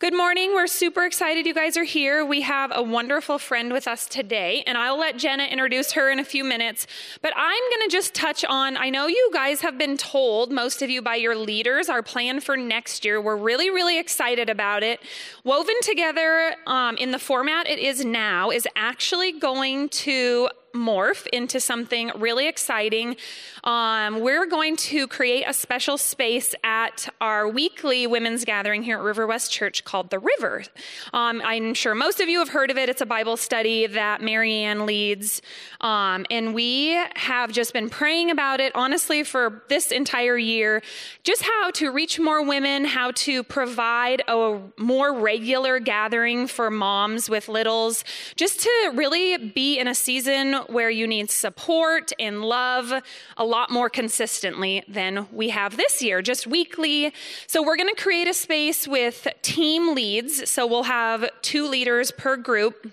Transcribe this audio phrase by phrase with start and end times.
[0.00, 0.54] Good morning.
[0.54, 2.24] We're super excited you guys are here.
[2.24, 6.20] We have a wonderful friend with us today, and I'll let Jenna introduce her in
[6.20, 6.86] a few minutes.
[7.20, 10.82] But I'm going to just touch on I know you guys have been told, most
[10.82, 13.20] of you by your leaders, our plan for next year.
[13.20, 15.00] We're really, really excited about it.
[15.42, 21.60] Woven together um, in the format it is now is actually going to morph into
[21.60, 23.16] something really exciting.
[23.64, 29.02] Um, we're going to create a special space at our weekly women's gathering here at
[29.02, 30.64] River West Church called The River.
[31.12, 32.88] Um, I'm sure most of you have heard of it.
[32.88, 35.42] It's a Bible study that Marianne leads.
[35.80, 40.82] Um, and we have just been praying about it, honestly, for this entire year.
[41.24, 47.28] Just how to reach more women, how to provide a more regular gathering for moms
[47.28, 48.04] with littles,
[48.36, 52.92] just to really be in a season where you need support and love
[53.36, 57.12] a lot more consistently than we have this year, just weekly.
[57.46, 60.48] So, we're going to create a space with team leads.
[60.50, 62.92] So, we'll have two leaders per group.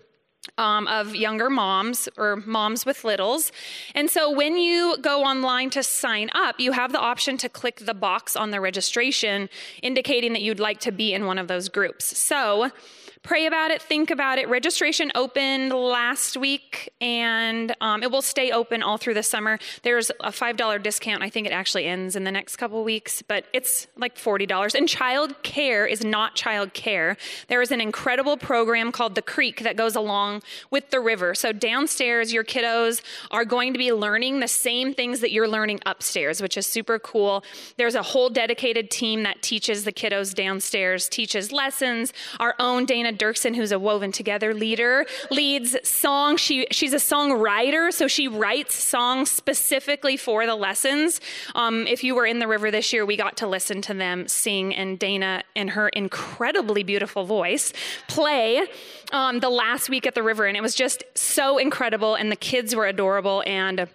[0.60, 3.52] Um, of younger moms or moms with littles.
[3.96, 7.80] And so when you go online to sign up, you have the option to click
[7.80, 9.50] the box on the registration
[9.82, 12.18] indicating that you'd like to be in one of those groups.
[12.18, 12.70] So
[13.26, 14.48] pray about it, think about it.
[14.48, 19.58] Registration opened last week and um, it will stay open all through the summer.
[19.82, 21.24] There's a $5 discount.
[21.24, 24.76] I think it actually ends in the next couple weeks, but it's like $40.
[24.76, 27.18] And child care is not child care.
[27.48, 31.34] There is an incredible program called The Creek that goes along with the river.
[31.34, 33.02] So downstairs, your kiddos
[33.32, 37.00] are going to be learning the same things that you're learning upstairs, which is super
[37.00, 37.44] cool.
[37.78, 42.14] There's a whole dedicated team that teaches the kiddos downstairs, teaches lessons.
[42.40, 46.38] Our own Dana Dirksen, who's a Woven Together leader, leads song.
[46.38, 51.22] She she's a songwriter, so she writes songs specifically for the lessons.
[51.56, 54.28] Um, if you were in the river this year, we got to listen to them
[54.28, 57.74] sing, and Dana, in her incredibly beautiful voice,
[58.08, 58.66] play
[59.12, 62.16] um, the last week at the river, and it was just so incredible.
[62.16, 63.88] And the kids were adorable and.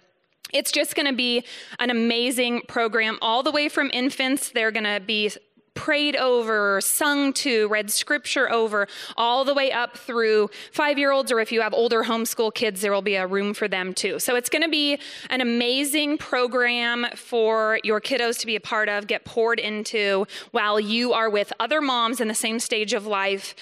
[0.53, 1.45] It's just going to be
[1.79, 4.51] an amazing program all the way from infants.
[4.51, 5.31] They're going to be
[5.73, 8.87] prayed over, sung to, read scripture over,
[9.17, 12.81] all the way up through five year olds, or if you have older homeschool kids,
[12.81, 14.19] there will be a room for them too.
[14.19, 14.99] So it's going to be
[15.29, 20.79] an amazing program for your kiddos to be a part of, get poured into while
[20.79, 23.55] you are with other moms in the same stage of life.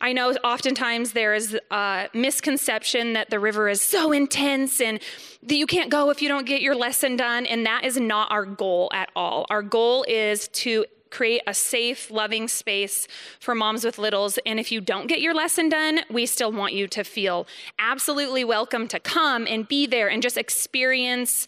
[0.00, 5.00] I know oftentimes there is a misconception that the river is so intense and
[5.44, 8.32] that you can't go if you don't get your lesson done, and that is not
[8.32, 9.46] our goal at all.
[9.48, 13.06] Our goal is to create a safe, loving space
[13.38, 14.38] for moms with littles.
[14.44, 17.46] And if you don't get your lesson done, we still want you to feel
[17.78, 21.46] absolutely welcome to come and be there and just experience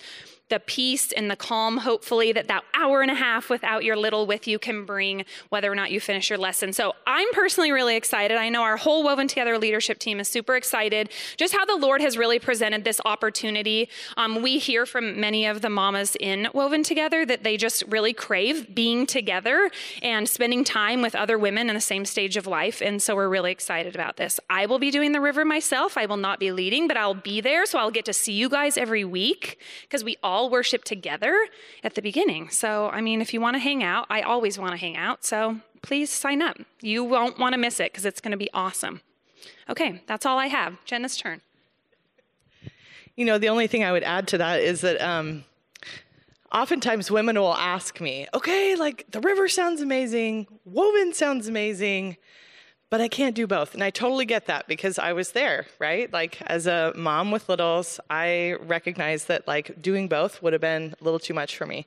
[0.54, 4.25] the peace and the calm, hopefully, that that hour and a half without your little
[4.25, 6.72] with you can bring, whether or not you finish your lesson.
[6.72, 8.38] So I'm personally really excited.
[8.38, 11.10] I know our whole Woven Together leadership team is super excited.
[11.37, 13.88] Just how the Lord has really presented this opportunity.
[14.16, 18.12] Um, we hear from many of the mamas in Woven Together that they just really
[18.12, 19.72] crave being together
[20.03, 22.81] and spending time with other women in the same stage of life.
[22.81, 24.38] And so we're really excited about this.
[24.48, 25.98] I will be doing the river myself.
[25.98, 27.66] I will not be leading, but I'll be there.
[27.66, 31.47] So I'll get to see you guys every week because we all all worship together
[31.82, 32.50] at the beginning.
[32.50, 35.25] So, I mean, if you want to hang out, I always want to hang out.
[35.25, 36.59] So please sign up.
[36.82, 39.00] You won't want to miss it because it's going to be awesome.
[39.71, 40.77] Okay, that's all I have.
[40.84, 41.41] Jenna's turn.
[43.16, 45.44] You know, the only thing I would add to that is that um,
[46.53, 52.19] oftentimes women will ask me, okay, like the river sounds amazing, woven sounds amazing
[52.91, 53.75] but I can't do both.
[53.75, 56.12] And I totally get that because I was there, right?
[56.12, 60.94] Like as a mom with littles, I recognize that like doing both would have been
[61.00, 61.87] a little too much for me.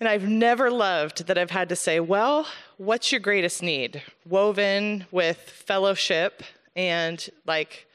[0.00, 2.46] And I've never loved that I've had to say, well,
[2.76, 4.02] what's your greatest need?
[4.28, 6.42] Woven with fellowship
[6.74, 7.86] and like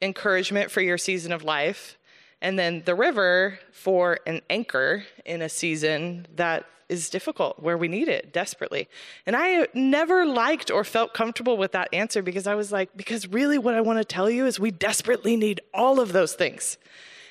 [0.00, 1.98] encouragement for your season of life.
[2.40, 7.88] And then the river for an anchor in a season that is difficult, where we
[7.88, 8.88] need it desperately.
[9.26, 13.26] And I never liked or felt comfortable with that answer because I was like, because
[13.28, 16.78] really what I want to tell you is we desperately need all of those things.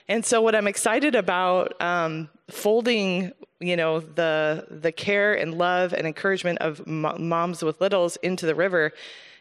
[0.07, 5.93] And so what I'm excited about um, folding, you know, the the care and love
[5.93, 8.91] and encouragement of moms with littles into the river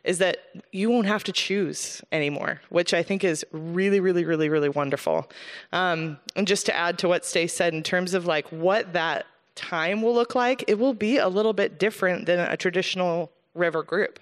[0.05, 0.38] is that
[0.73, 5.31] you won't have to choose anymore, which I think is really, really, really, really wonderful.
[5.73, 9.26] Um, and just to add to what Stace said in terms of like what that
[9.54, 13.82] time will look like, it will be a little bit different than a traditional river
[13.82, 14.19] group.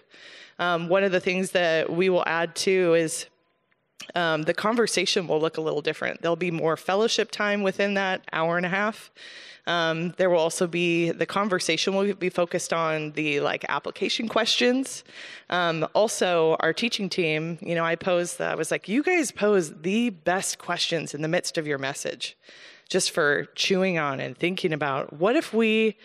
[0.58, 3.26] Um, one of the things that we will add to is
[4.14, 6.20] um, the conversation will look a little different.
[6.22, 9.10] There'll be more fellowship time within that hour and a half.
[9.66, 15.04] Um, there will also be the conversation will be focused on the like application questions.
[15.48, 19.72] Um, also, our teaching team, you know, I posed, I was like, you guys pose
[19.82, 22.36] the best questions in the midst of your message,
[22.90, 25.96] just for chewing on and thinking about what if we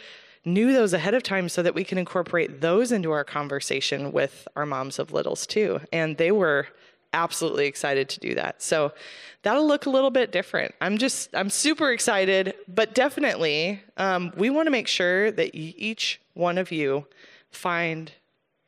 [0.46, 4.48] knew those ahead of time so that we can incorporate those into our conversation with
[4.56, 5.82] our moms of littles too.
[5.92, 6.68] And they were
[7.14, 8.62] absolutely excited to do that.
[8.62, 8.94] So
[9.42, 10.76] that'll look a little bit different.
[10.82, 16.22] I'm just, I'm super excited, but definitely um, we want to make sure that each
[16.36, 17.08] one of you
[17.50, 18.12] find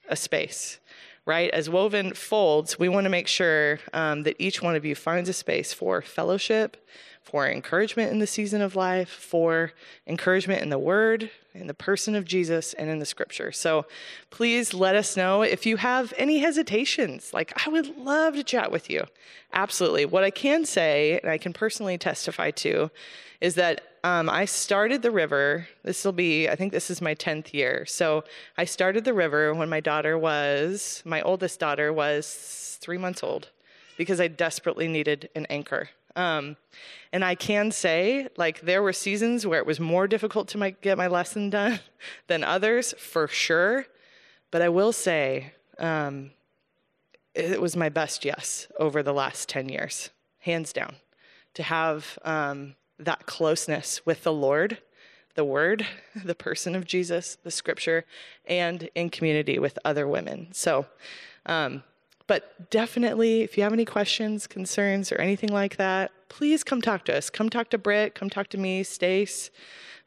[0.10, 0.80] a space,
[1.26, 1.52] right?
[1.52, 5.30] As Woven folds, we want to make sure um, that each one of you finds
[5.30, 6.78] a space for fellowship,
[7.28, 9.74] for encouragement in the season of life, for
[10.08, 13.52] encouragement in the word, in the person of Jesus, and in the scripture.
[13.52, 13.86] So
[14.30, 17.34] please let us know if you have any hesitations.
[17.34, 19.04] Like, I would love to chat with you.
[19.52, 20.06] Absolutely.
[20.06, 22.90] What I can say, and I can personally testify to,
[23.42, 25.68] is that um, I started the river.
[25.84, 27.86] This will be, I think this is my 10th year.
[27.86, 28.24] So
[28.58, 33.50] I started the river when my daughter was, my oldest daughter was three months old
[33.98, 35.90] because I desperately needed an anchor.
[36.18, 36.58] Um,
[37.14, 40.72] and I can say, like, there were seasons where it was more difficult to my,
[40.72, 41.80] get my lesson done
[42.28, 43.86] than others, for sure.
[44.52, 46.32] But I will say, um,
[47.36, 50.10] it was my best yes over the last 10 years,
[50.40, 50.96] hands down,
[51.54, 54.80] to have um, that closeness with the Lord,
[55.36, 55.86] the Word,
[56.26, 58.06] the person of Jesus, the Scripture,
[58.46, 60.48] and in community with other women.
[60.52, 60.88] So,
[61.46, 61.84] um,
[62.28, 67.06] but definitely, if you have any questions, concerns, or anything like that, please come talk
[67.06, 67.30] to us.
[67.30, 69.50] Come talk to Britt, come talk to me, Stace,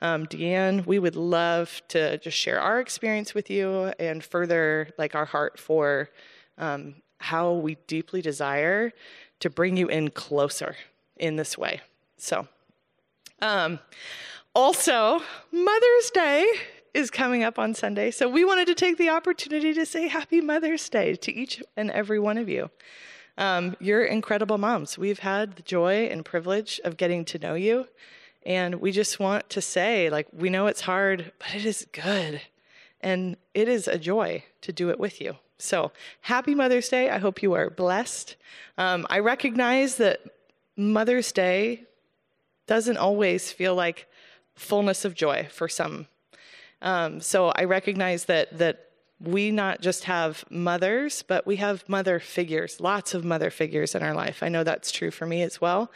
[0.02, 0.86] um, Deanne.
[0.86, 5.58] We would love to just share our experience with you and further like our heart
[5.58, 6.10] for
[6.58, 8.92] um, how we deeply desire
[9.40, 10.76] to bring you in closer
[11.16, 11.80] in this way.
[12.18, 12.46] So,
[13.40, 13.78] um,
[14.54, 15.22] also,
[15.52, 16.46] Mother's Day
[16.94, 18.10] is coming up on Sunday.
[18.10, 21.90] So we wanted to take the opportunity to say Happy Mother's Day to each and
[21.90, 22.70] every one of you.
[23.38, 24.98] Um, you're incredible moms.
[24.98, 27.86] We've had the joy and privilege of getting to know you.
[28.44, 32.40] And we just want to say, like, we know it's hard, but it is good.
[33.00, 35.36] And it is a joy to do it with you.
[35.58, 35.92] So
[36.22, 37.10] happy Mother's Day.
[37.10, 38.36] I hope you are blessed.
[38.78, 40.20] Um, I recognize that
[40.76, 41.84] Mother's Day
[42.66, 44.06] doesn't always feel like
[44.54, 46.06] fullness of joy for some
[46.82, 48.86] um, so I recognize that that
[49.20, 54.02] we not just have mothers, but we have mother figures, lots of mother figures in
[54.02, 54.42] our life.
[54.42, 55.92] I know that's true for me as well.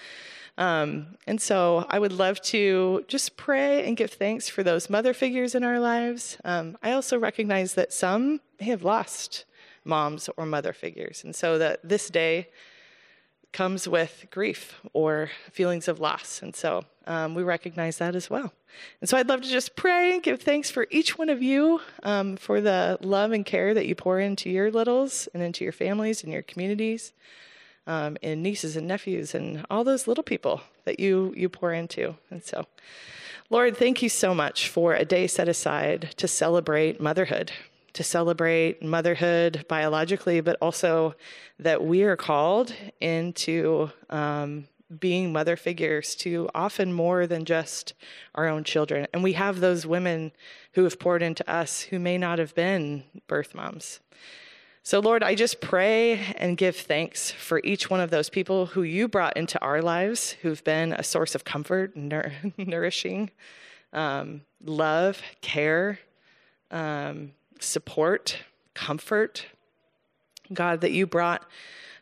[0.57, 5.13] Um, and so I would love to just pray and give thanks for those mother
[5.15, 6.37] figures in our lives.
[6.45, 9.47] Um, I also recognize that some may have lost
[9.85, 11.25] moms or mother figures.
[11.25, 12.49] And so that this day
[13.55, 16.43] comes with grief or feelings of loss.
[16.43, 18.53] And so um, we recognize that as well.
[19.01, 21.81] And so I'd love to just pray and give thanks for each one of you
[22.03, 25.73] um, for the love and care that you pour into your littles and into your
[25.73, 27.13] families and your communities,
[27.87, 32.17] um, and nieces and nephews and all those little people that you you pour into.
[32.31, 32.67] And so,
[33.51, 37.53] Lord, thank you so much for a day set aside to celebrate motherhood,
[37.95, 41.15] to celebrate motherhood biologically, but also
[41.59, 44.67] that we are called into um,
[45.01, 47.95] being mother figures to often more than just
[48.35, 49.07] our own children.
[49.13, 50.33] And we have those women
[50.73, 54.01] who have poured into us who may not have been birth moms.
[54.83, 58.83] So, Lord, I just pray and give thanks for each one of those people who
[58.83, 63.31] you brought into our lives, who've been a source of comfort, nour- nourishing,
[63.95, 66.01] um, love, care,
[66.71, 68.39] um, support,
[68.75, 69.47] comfort.
[70.53, 71.47] God, that you brought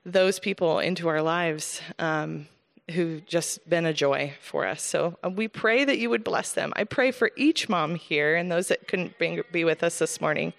[0.05, 2.49] those people into our lives um,
[2.91, 4.83] who've just been a joy for us.
[4.83, 6.73] So uh, we pray that you would bless them.
[6.75, 10.53] I pray for each mom here and those that couldn't be with us this morning.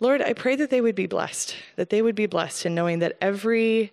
[0.00, 3.00] Lord, I pray that they would be blessed, that they would be blessed in knowing
[3.00, 3.92] that every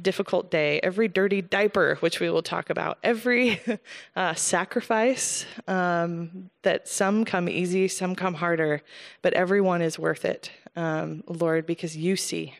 [0.00, 3.60] difficult day, every dirty diaper, which we will talk about, every
[4.16, 8.82] uh, sacrifice, um, that some come easy, some come harder,
[9.22, 12.54] but everyone is worth it, um, Lord, because you see.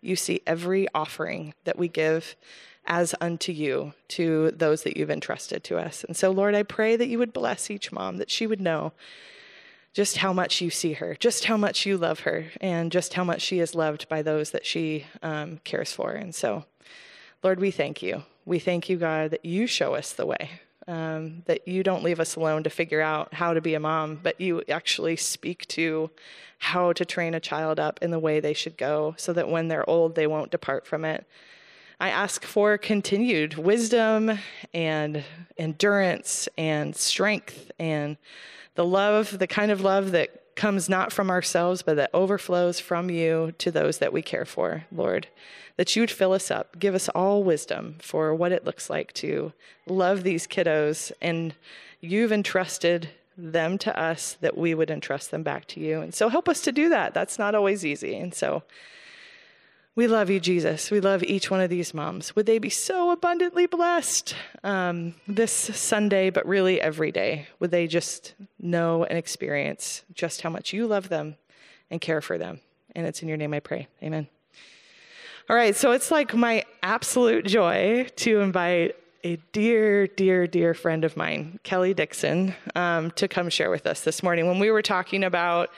[0.00, 2.34] You see every offering that we give
[2.86, 6.04] as unto you to those that you've entrusted to us.
[6.04, 8.92] And so, Lord, I pray that you would bless each mom, that she would know
[9.92, 13.24] just how much you see her, just how much you love her, and just how
[13.24, 16.12] much she is loved by those that she um, cares for.
[16.12, 16.64] And so,
[17.42, 18.22] Lord, we thank you.
[18.44, 20.50] We thank you, God, that you show us the way,
[20.86, 24.20] um, that you don't leave us alone to figure out how to be a mom,
[24.22, 26.10] but you actually speak to
[26.58, 29.68] how to train a child up in the way they should go so that when
[29.68, 31.26] they're old, they won't depart from it.
[31.98, 34.38] I ask for continued wisdom
[34.72, 35.22] and
[35.58, 38.16] endurance and strength and
[38.80, 43.10] the love, the kind of love that comes not from ourselves, but that overflows from
[43.10, 45.26] you to those that we care for, Lord.
[45.76, 49.12] That you would fill us up, give us all wisdom for what it looks like
[49.24, 49.52] to
[49.86, 51.12] love these kiddos.
[51.20, 51.54] And
[52.00, 56.00] you've entrusted them to us that we would entrust them back to you.
[56.00, 57.12] And so help us to do that.
[57.12, 58.16] That's not always easy.
[58.16, 58.62] And so
[59.96, 60.90] we love you, Jesus.
[60.90, 62.36] We love each one of these moms.
[62.36, 67.48] Would they be so abundantly blessed um, this Sunday, but really every day?
[67.58, 71.36] Would they just know and experience just how much you love them
[71.90, 72.60] and care for them?
[72.94, 73.88] And it's in your name I pray.
[74.02, 74.28] Amen.
[75.48, 78.94] All right, so it's like my absolute joy to invite
[79.24, 84.02] a dear, dear, dear friend of mine, Kelly Dixon, um, to come share with us
[84.02, 84.46] this morning.
[84.46, 85.70] When we were talking about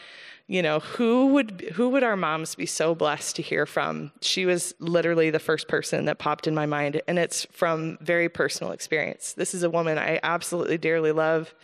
[0.46, 4.12] you know who would who would our moms be so blessed to hear from?
[4.20, 8.28] She was literally the first person that popped in my mind and it's from very
[8.28, 9.32] personal experience.
[9.32, 11.54] This is a woman i absolutely dearly love.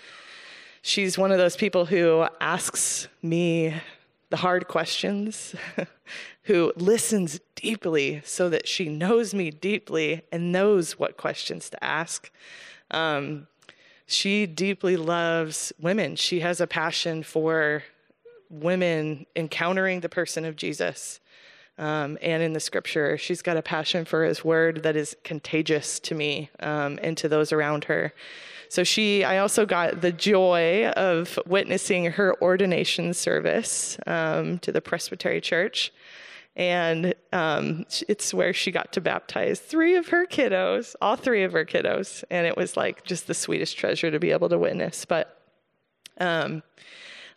[0.82, 3.74] She's one of those people who asks me
[4.30, 5.54] the hard questions
[6.42, 12.30] who listens deeply so that she knows me deeply and knows what questions to ask.
[12.90, 13.48] Um,
[14.06, 16.16] she deeply loves women.
[16.16, 17.82] She has a passion for
[18.50, 21.20] women encountering the person of Jesus.
[21.78, 26.00] Um, and in the scripture, she's got a passion for his word that is contagious
[26.00, 28.12] to me um, and to those around her.
[28.68, 34.80] So she, I also got the joy of witnessing her ordination service um, to the
[34.80, 35.92] Presbytery Church.
[36.56, 41.52] And um, it's where she got to baptize three of her kiddos, all three of
[41.52, 42.24] her kiddos.
[42.30, 45.04] And it was like just the sweetest treasure to be able to witness.
[45.04, 45.40] But
[46.18, 46.64] um,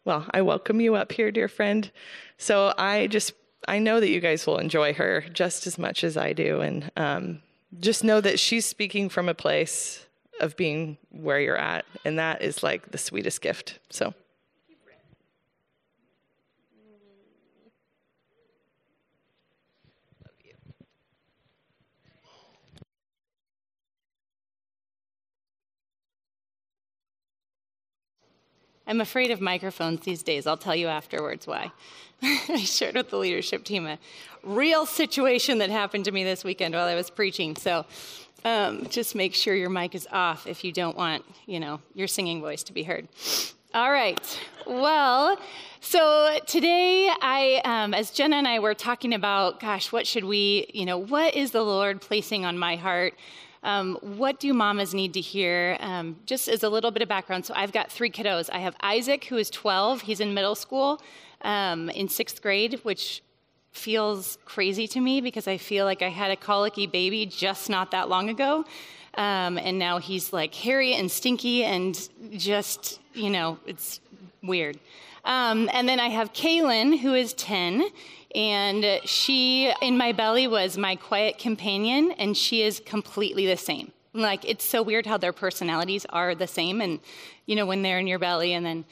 [0.05, 1.91] well, I welcome you up here, dear friend.
[2.37, 3.33] So I just,
[3.67, 6.61] I know that you guys will enjoy her just as much as I do.
[6.61, 7.41] And um,
[7.79, 10.05] just know that she's speaking from a place
[10.39, 11.85] of being where you're at.
[12.03, 13.79] And that is like the sweetest gift.
[13.89, 14.13] So.
[28.91, 30.45] I'm afraid of microphones these days.
[30.45, 31.71] I'll tell you afterwards why.
[32.21, 33.97] I shared with the leadership team a
[34.43, 37.55] real situation that happened to me this weekend while I was preaching.
[37.55, 37.85] So
[38.43, 42.09] um, just make sure your mic is off if you don't want, you know, your
[42.09, 43.07] singing voice to be heard.
[43.73, 44.19] All right.
[44.67, 45.39] Well,
[45.79, 50.69] so today, I, um, as Jenna and I were talking about, gosh, what should we,
[50.73, 53.13] you know, what is the Lord placing on my heart?
[53.63, 55.77] Um, what do mamas need to hear?
[55.79, 58.49] Um, just as a little bit of background, so I've got three kiddos.
[58.51, 61.01] I have Isaac, who is 12, he's in middle school
[61.41, 63.21] um, in sixth grade, which
[63.71, 67.91] feels crazy to me because I feel like I had a colicky baby just not
[67.91, 68.65] that long ago.
[69.15, 73.99] Um, and now he's like hairy and stinky and just, you know, it's
[74.41, 74.79] weird.
[75.25, 77.83] Um, and then I have Kaylin, who is 10,
[78.35, 83.91] and she, in my belly, was my quiet companion, and she is completely the same.
[84.13, 86.99] Like, it's so weird how their personalities are the same, and,
[87.45, 88.85] you know, when they're in your belly, and then.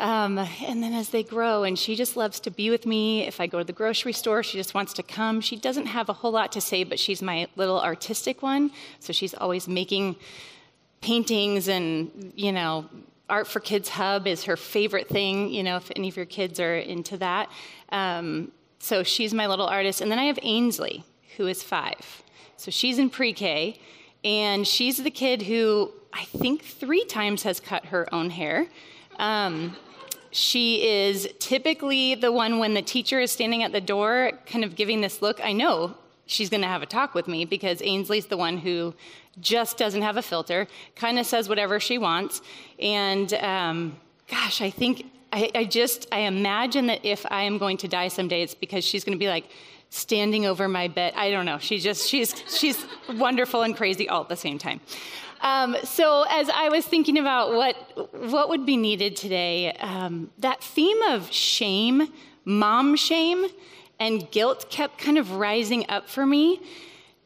[0.00, 3.22] Um, and then as they grow, and she just loves to be with me.
[3.28, 5.40] If I go to the grocery store, she just wants to come.
[5.40, 8.72] She doesn't have a whole lot to say, but she's my little artistic one.
[8.98, 10.16] So she's always making
[11.00, 12.86] paintings and, you know,
[13.30, 16.58] Art for Kids Hub is her favorite thing, you know, if any of your kids
[16.58, 17.50] are into that.
[17.90, 18.50] Um,
[18.84, 20.02] so she's my little artist.
[20.02, 21.04] And then I have Ainsley,
[21.38, 22.22] who is five.
[22.58, 23.80] So she's in pre K,
[24.22, 28.66] and she's the kid who I think three times has cut her own hair.
[29.18, 29.74] Um,
[30.32, 34.76] she is typically the one when the teacher is standing at the door, kind of
[34.76, 35.42] giving this look.
[35.42, 35.94] I know
[36.26, 38.94] she's going to have a talk with me because Ainsley's the one who
[39.40, 42.42] just doesn't have a filter, kind of says whatever she wants.
[42.78, 43.96] And um,
[44.28, 48.06] gosh, I think I, I just, I imagine that if I am going to die
[48.06, 49.46] someday, it's because she's going to be like
[49.90, 51.12] standing over my bed.
[51.16, 51.58] I don't know.
[51.58, 54.80] She just, she's, she's wonderful and crazy all at the same time.
[55.40, 57.76] Um, so as I was thinking about what
[58.12, 62.08] what would be needed today, um, that theme of shame,
[62.46, 63.44] mom shame,
[64.00, 66.60] and guilt kept kind of rising up for me.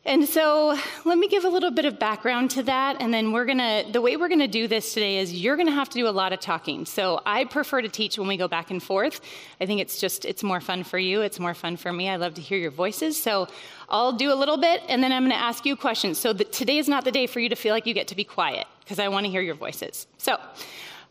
[0.08, 0.74] And so
[1.04, 2.96] let me give a little bit of background to that.
[2.98, 5.56] And then we're going to, the way we're going to do this today is you're
[5.56, 6.86] going to have to do a lot of talking.
[6.86, 9.20] So I prefer to teach when we go back and forth.
[9.60, 11.20] I think it's just, it's more fun for you.
[11.20, 12.08] It's more fun for me.
[12.08, 13.22] I love to hear your voices.
[13.22, 13.48] So
[13.90, 16.16] I'll do a little bit and then I'm going to ask you questions.
[16.16, 18.16] So the, today is not the day for you to feel like you get to
[18.16, 20.06] be quiet because I want to hear your voices.
[20.16, 20.40] So,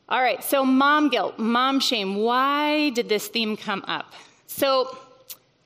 [0.09, 0.43] all right.
[0.43, 2.15] So mom guilt, mom shame.
[2.15, 4.13] Why did this theme come up?
[4.47, 4.97] So,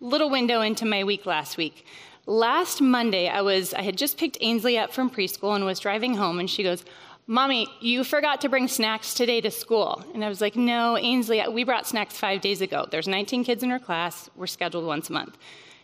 [0.02, 1.86] little window into my week last week.
[2.32, 6.14] Last Monday, I was I had just picked Ainsley up from preschool and was driving
[6.14, 6.86] home, and she goes,
[7.28, 10.02] Mommy, you forgot to bring snacks today to school.
[10.14, 12.88] And I was like, No, Ainsley, we brought snacks five days ago.
[12.90, 14.30] There's 19 kids in her class.
[14.38, 15.38] We're scheduled once a month.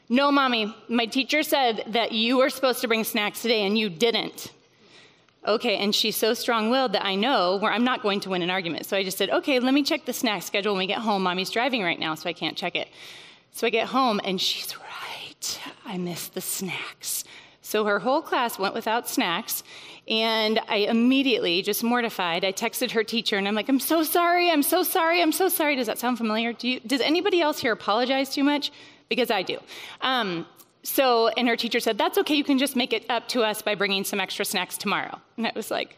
[0.07, 3.89] No, Mommy, my teacher said that you were supposed to bring snacks today and you
[3.89, 4.53] didn't.
[5.45, 8.41] Okay, and she's so strong willed that I know where I'm not going to win
[8.41, 8.85] an argument.
[8.85, 11.23] So I just said, Okay, let me check the snack schedule when we get home.
[11.23, 12.87] Mommy's driving right now, so I can't check it.
[13.51, 14.77] So I get home and she's
[15.85, 17.23] I missed the snacks.
[17.61, 19.63] So her whole class went without snacks.
[20.07, 24.49] And I immediately, just mortified, I texted her teacher and I'm like, I'm so sorry,
[24.49, 25.75] I'm so sorry, I'm so sorry.
[25.75, 26.53] Does that sound familiar?
[26.53, 28.71] Do you, does anybody else here apologize too much?
[29.09, 29.59] Because I do.
[29.99, 30.45] Um,
[30.83, 33.61] so, and her teacher said, That's okay, you can just make it up to us
[33.61, 35.19] by bringing some extra snacks tomorrow.
[35.35, 35.97] And I was like,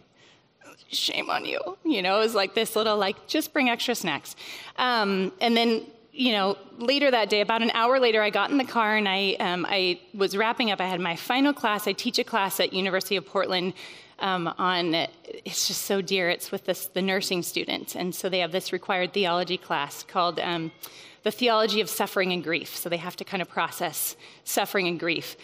[0.91, 1.60] Shame on you.
[1.86, 4.36] You know, it was like this little, like, just bring extra snacks.
[4.77, 5.84] Um, and then
[6.20, 9.08] you know, later that day, about an hour later, I got in the car and
[9.08, 10.82] I, um, I was wrapping up.
[10.82, 11.88] I had my final class.
[11.88, 13.74] I teach a class at University of Portland
[14.20, 14.96] um, on,
[15.46, 16.30] it's just so dear.
[16.30, 17.96] It's with this, the nursing students.
[17.96, 20.74] And so they have this required theology class called um,
[21.24, 22.76] The Theology of Suffering and Grief.
[22.76, 25.38] So they have to kind of process suffering and grief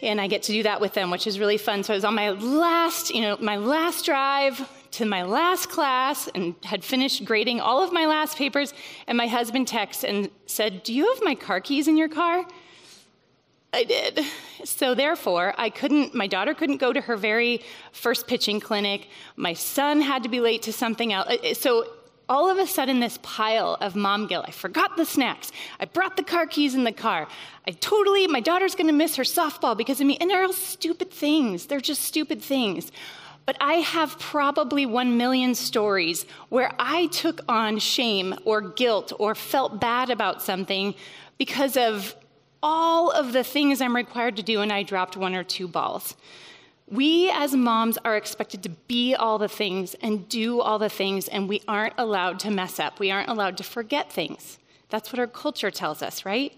[0.00, 1.84] and I get to do that with them, which is really fun.
[1.84, 6.28] So I was on my last, you know, my last drive to my last class
[6.34, 8.72] and had finished grading all of my last papers,
[9.06, 12.44] and my husband texted and said, Do you have my car keys in your car?
[13.74, 14.20] I did.
[14.64, 19.08] So therefore, I couldn't, my daughter couldn't go to her very first pitching clinic.
[19.36, 21.26] My son had to be late to something else.
[21.28, 21.86] Uh, uh, so
[22.28, 24.44] all of a sudden, this pile of mom guilt.
[24.46, 25.52] I forgot the snacks.
[25.80, 27.28] I brought the car keys in the car.
[27.66, 30.16] I totally, my daughter's gonna miss her softball because of me.
[30.20, 31.66] And they're all stupid things.
[31.66, 32.92] They're just stupid things.
[33.44, 39.34] But I have probably one million stories where I took on shame or guilt or
[39.34, 40.94] felt bad about something
[41.38, 42.14] because of
[42.62, 46.14] all of the things I'm required to do, and I dropped one or two balls.
[46.88, 51.26] We as moms are expected to be all the things and do all the things,
[51.26, 53.00] and we aren't allowed to mess up.
[53.00, 54.58] We aren't allowed to forget things.
[54.88, 56.52] That's what our culture tells us, right?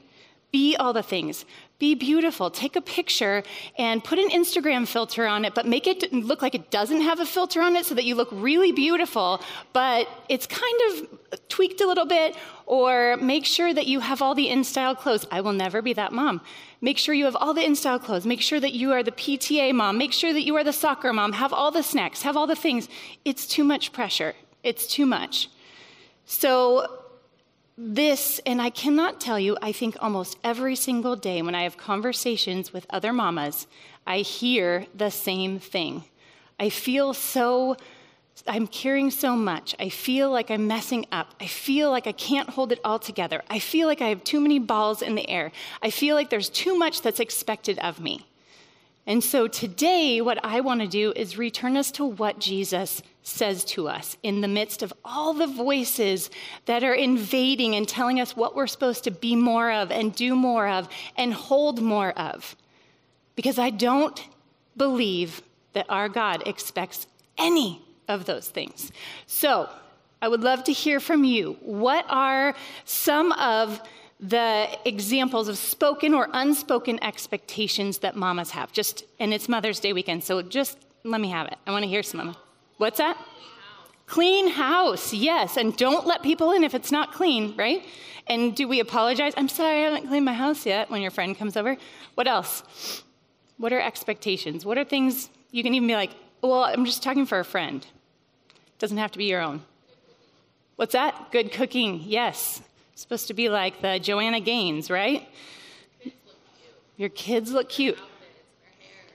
[0.51, 1.45] Be all the things.
[1.85, 2.49] Be beautiful.
[2.49, 3.43] Take a picture
[3.77, 7.21] and put an Instagram filter on it, but make it look like it doesn't have
[7.21, 9.43] a filter on it so that you look really beautiful,
[9.75, 12.37] but it's kind of tweaked a little bit.
[12.65, 15.27] Or make sure that you have all the in style clothes.
[15.31, 16.41] I will never be that mom.
[16.81, 18.25] Make sure you have all the in style clothes.
[18.25, 19.99] Make sure that you are the PTA mom.
[19.99, 21.33] Make sure that you are the soccer mom.
[21.35, 22.23] Have all the snacks.
[22.23, 22.89] Have all the things.
[23.27, 24.33] It's too much pressure.
[24.63, 25.51] It's too much.
[26.25, 27.04] So
[27.77, 31.77] this, and I cannot tell you, I think almost every single day when I have
[31.77, 33.67] conversations with other mamas,
[34.07, 36.05] I hear the same thing.
[36.59, 37.77] I feel so,
[38.47, 39.75] I'm carrying so much.
[39.81, 41.35] I feel like I'm messing up.
[41.41, 43.43] I feel like I can't hold it all together.
[43.51, 45.51] I feel like I have too many balls in the air.
[45.83, 48.27] I feel like there's too much that's expected of me.
[49.07, 53.65] And so today, what I want to do is return us to what Jesus says
[53.65, 56.31] to us in the midst of all the voices
[56.67, 60.37] that are invading and telling us what we're supposed to be more of and do
[60.37, 62.55] more of and hold more of.
[63.35, 64.23] Because I don't
[64.77, 67.07] believe that our God expects
[67.39, 68.93] any of those things.
[69.27, 69.69] So,
[70.21, 71.59] I would love to hear from you.
[71.61, 73.81] What are some of
[74.21, 78.73] the examples of spoken or unspoken expectations that mamas have?
[78.73, 81.59] Just, and it's Mother's Day weekend, so just let me have it.
[81.67, 82.37] I want to hear some of them.
[82.79, 83.17] What's that?
[84.07, 85.57] Clean house, yes.
[85.57, 87.85] And don't let people in if it's not clean, right?
[88.27, 89.33] And do we apologize?
[89.37, 91.77] I'm sorry, I haven't cleaned my house yet when your friend comes over.
[92.15, 93.03] What else?
[93.59, 94.65] What are expectations?
[94.65, 96.11] What are things you can even be like,
[96.43, 97.85] well, I'm just talking for a friend.
[97.85, 99.63] It doesn't have to be your own.
[100.77, 101.31] What's that?
[101.31, 102.61] Good cooking, yes.
[102.93, 105.29] It's supposed to be like the Joanna Gaines, right?
[106.97, 107.99] Your kids look cute.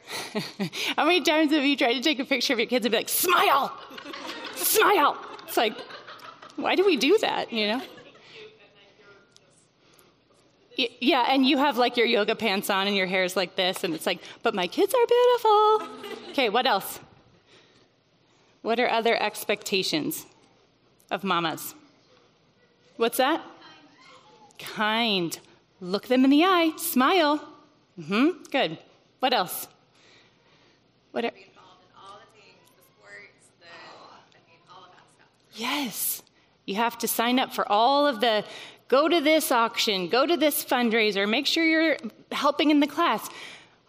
[0.96, 2.98] How many times have you tried to take a picture of your kids and be
[2.98, 3.78] like, smile,
[4.56, 5.18] smile?
[5.48, 5.74] It's like,
[6.56, 7.82] why do we do that, you know?
[11.02, 13.94] Yeah, and you have like your yoga pants on and your hair's like this, and
[13.94, 16.30] it's like, but my kids are beautiful.
[16.32, 17.00] Okay, what else?
[18.62, 20.26] What are other expectations
[21.12, 21.76] of mamas?
[22.98, 23.42] What's that?
[24.58, 25.40] Kind.
[25.82, 27.46] Look them in the eye, smile.
[28.00, 28.78] Mm-hmm, good.
[29.20, 29.68] What else?
[35.54, 36.24] Yes.
[36.66, 38.46] You have to sign up for all of the
[38.88, 41.98] go to this auction, go to this fundraiser, make sure you're
[42.32, 43.30] helping in the class.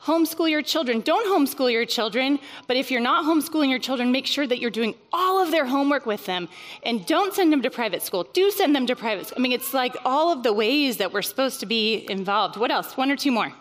[0.03, 1.03] Homeschool your children.
[1.03, 4.71] Don't homeschool your children, but if you're not homeschooling your children, make sure that you're
[4.71, 6.49] doing all of their homework with them.
[6.85, 8.25] And don't send them to private school.
[8.33, 9.37] Do send them to private school.
[9.39, 12.57] I mean, it's like all of the ways that we're supposed to be involved.
[12.57, 12.97] What else?
[12.97, 13.53] One or two more.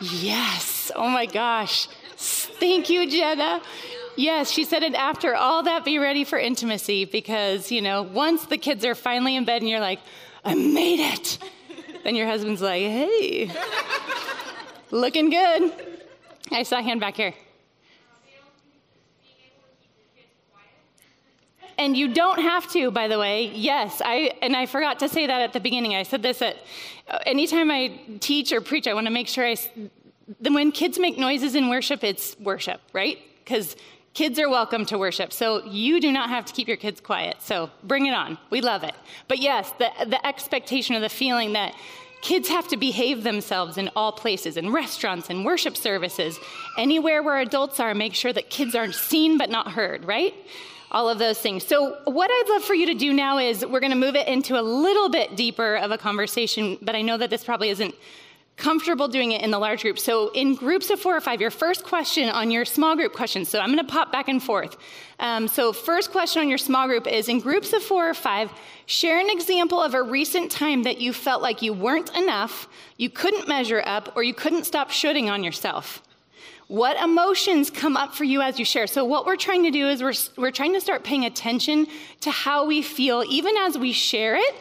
[0.00, 0.90] Yes.
[0.94, 1.88] Oh my gosh.
[2.16, 3.62] Thank you, Jenna.
[4.16, 8.44] Yes, she said it after all that, be ready for intimacy because, you know, once
[8.46, 10.00] the kids are finally in bed and you're like,
[10.44, 11.38] I made it,
[12.04, 13.50] then your husband's like, hey,
[14.90, 15.72] looking good.
[16.50, 17.34] I saw a hand back here.
[21.80, 23.50] And you don't have to, by the way.
[23.54, 25.94] Yes, I and I forgot to say that at the beginning.
[25.94, 26.58] I said this at
[27.24, 29.56] anytime I teach or preach, I want to make sure I
[30.42, 33.18] when kids make noises in worship, it's worship, right?
[33.42, 33.76] Because
[34.14, 35.32] kids are welcome to worship.
[35.32, 37.36] So you do not have to keep your kids quiet.
[37.40, 38.38] So bring it on.
[38.50, 38.94] We love it.
[39.26, 41.74] But yes, the, the expectation or the feeling that
[42.20, 46.38] kids have to behave themselves in all places, in restaurants and worship services,
[46.76, 50.34] anywhere where adults are, make sure that kids aren't seen but not heard, right?
[50.92, 51.64] All of those things.
[51.64, 54.26] So, what I'd love for you to do now is we're going to move it
[54.26, 57.94] into a little bit deeper of a conversation, but I know that this probably isn't
[58.56, 59.98] comfortable doing it in the large group.
[60.00, 63.48] So, in groups of four or five, your first question on your small group questions.
[63.48, 64.76] So, I'm going to pop back and forth.
[65.20, 68.50] Um, so, first question on your small group is in groups of four or five,
[68.86, 73.10] share an example of a recent time that you felt like you weren't enough, you
[73.10, 76.02] couldn't measure up, or you couldn't stop shooting on yourself.
[76.70, 78.86] What emotions come up for you as you share?
[78.86, 81.88] So, what we're trying to do is we're, we're trying to start paying attention
[82.20, 84.54] to how we feel, even as we share it,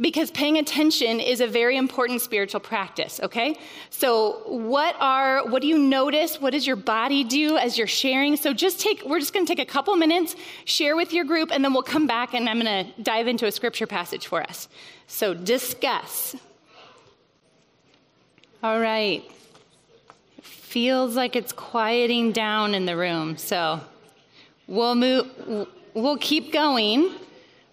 [0.00, 3.56] because paying attention is a very important spiritual practice okay?
[3.90, 6.40] So what are what do you notice?
[6.40, 8.34] What does your body do as you're sharing?
[8.34, 11.52] So just take we're just going to take a couple minutes share with your group
[11.52, 14.42] and then we'll come back and i'm going to dive into a scripture passage for
[14.42, 14.68] us.
[15.06, 16.34] So discuss.
[18.60, 19.22] All right
[20.72, 23.80] feels like it's quieting down in the room so
[24.66, 25.26] we'll move
[25.94, 27.10] we'll keep going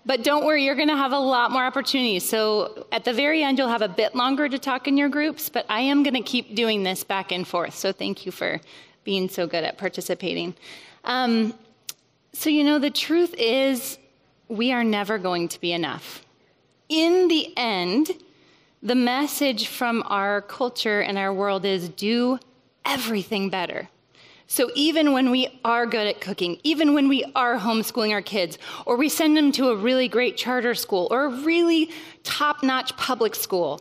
[0.09, 2.27] but don't worry, you're going to have a lot more opportunities.
[2.27, 5.49] So at the very end, you'll have a bit longer to talk in your groups,
[5.49, 7.75] but I am going to keep doing this back and forth.
[7.75, 8.59] So thank you for
[9.03, 10.55] being so good at participating.
[11.03, 11.53] Um,
[12.33, 13.99] so, you know, the truth is,
[14.47, 16.25] we are never going to be enough.
[16.87, 18.09] In the end,
[18.81, 22.39] the message from our culture and our world is do
[22.85, 23.89] everything better.
[24.47, 28.57] So even when we are good at cooking, even when we are homeschooling our kids,
[28.87, 31.91] or we send them to a really great charter school or a really
[32.23, 33.79] top notch public school,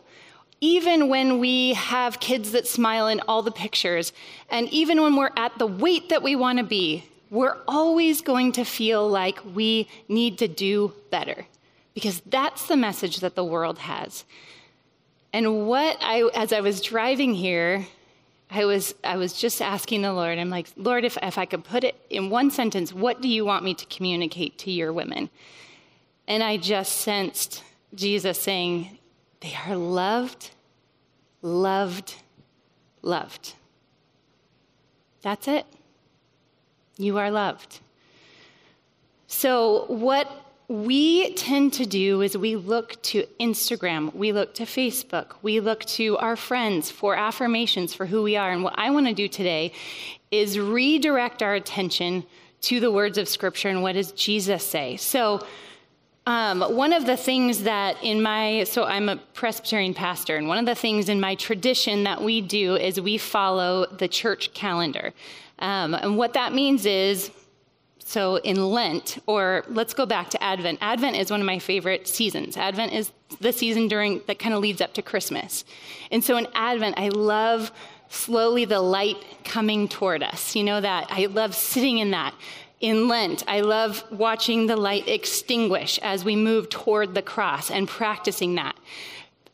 [0.61, 4.13] even when we have kids that smile in all the pictures,
[4.51, 8.51] and even when we're at the weight that we want to be, we're always going
[8.51, 11.45] to feel like we need to do better
[11.93, 14.23] because that's the message that the world has.
[15.33, 17.87] And what I, as I was driving here,
[18.51, 21.63] I was, I was just asking the Lord, I'm like, Lord, if, if I could
[21.63, 25.29] put it in one sentence, what do you want me to communicate to your women?
[26.27, 28.97] And I just sensed Jesus saying,
[29.41, 30.49] they are loved,
[31.41, 32.15] loved,
[33.01, 33.53] loved.
[35.21, 35.65] That's it.
[36.97, 37.79] You are loved.
[39.27, 40.27] So, what
[40.69, 45.83] we tend to do is we look to Instagram, we look to Facebook, we look
[45.85, 48.51] to our friends for affirmations for who we are.
[48.51, 49.73] And what I want to do today
[50.29, 52.23] is redirect our attention
[52.61, 54.95] to the words of Scripture and what does Jesus say.
[54.97, 55.45] So,
[56.27, 60.59] um, one of the things that in my, so I'm a Presbyterian pastor, and one
[60.59, 65.13] of the things in my tradition that we do is we follow the church calendar.
[65.57, 67.31] Um, and what that means is
[68.09, 70.79] so in Lent, or let's go back to Advent.
[70.81, 72.57] Advent is one of my favorite seasons.
[72.57, 75.63] Advent is the season during that kind of leads up to Christmas.
[76.09, 77.71] And so in Advent, I love
[78.09, 80.55] slowly the light coming toward us.
[80.55, 82.33] You know that I love sitting in that.
[82.81, 87.87] In Lent, I love watching the light extinguish as we move toward the cross and
[87.87, 88.75] practicing that.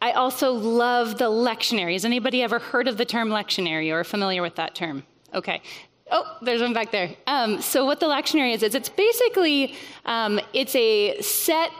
[0.01, 1.91] I also love the lectionary.
[1.91, 5.03] Has anybody ever heard of the term lectionary or familiar with that term?
[5.33, 5.61] Okay.
[6.11, 7.11] Oh, there's one back there.
[7.25, 11.71] Um, so what the lectionary is is it's basically um, it's a set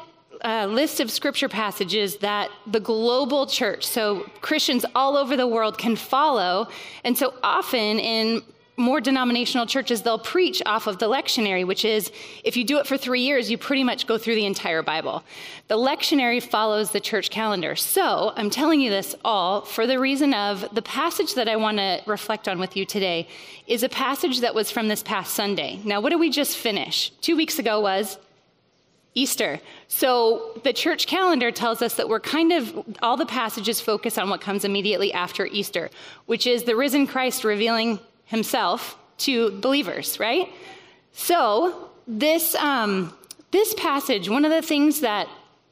[0.44, 5.78] uh, list of scripture passages that the global church, so Christians all over the world,
[5.78, 6.68] can follow.
[7.04, 8.42] And so often in
[8.78, 12.12] more denominational churches, they'll preach off of the lectionary, which is
[12.44, 15.24] if you do it for three years, you pretty much go through the entire Bible.
[15.68, 17.76] The lectionary follows the church calendar.
[17.76, 21.78] So I'm telling you this all for the reason of the passage that I want
[21.78, 23.28] to reflect on with you today
[23.68, 25.80] is a passage that was from this past Sunday.
[25.84, 27.12] Now, what did we just finish?
[27.22, 28.18] Two weeks ago was
[29.18, 29.62] Easter.
[29.88, 34.30] So the church calendar tells us that we're kind of, all the passages focus on
[34.30, 35.90] what comes immediately after Easter,
[36.26, 40.50] which is the risen Christ revealing himself to believers, right?
[41.14, 43.14] So, this, um,
[43.52, 45.28] this passage, one of the things that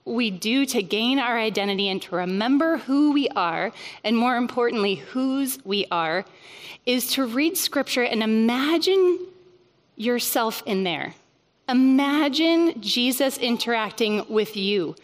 [0.05, 3.71] we do to gain our identity and to remember who we are,
[4.03, 6.25] and more importantly, whose we are,
[6.85, 9.19] is to read scripture and imagine
[9.95, 11.13] yourself in there.
[11.69, 14.95] Imagine Jesus interacting with you.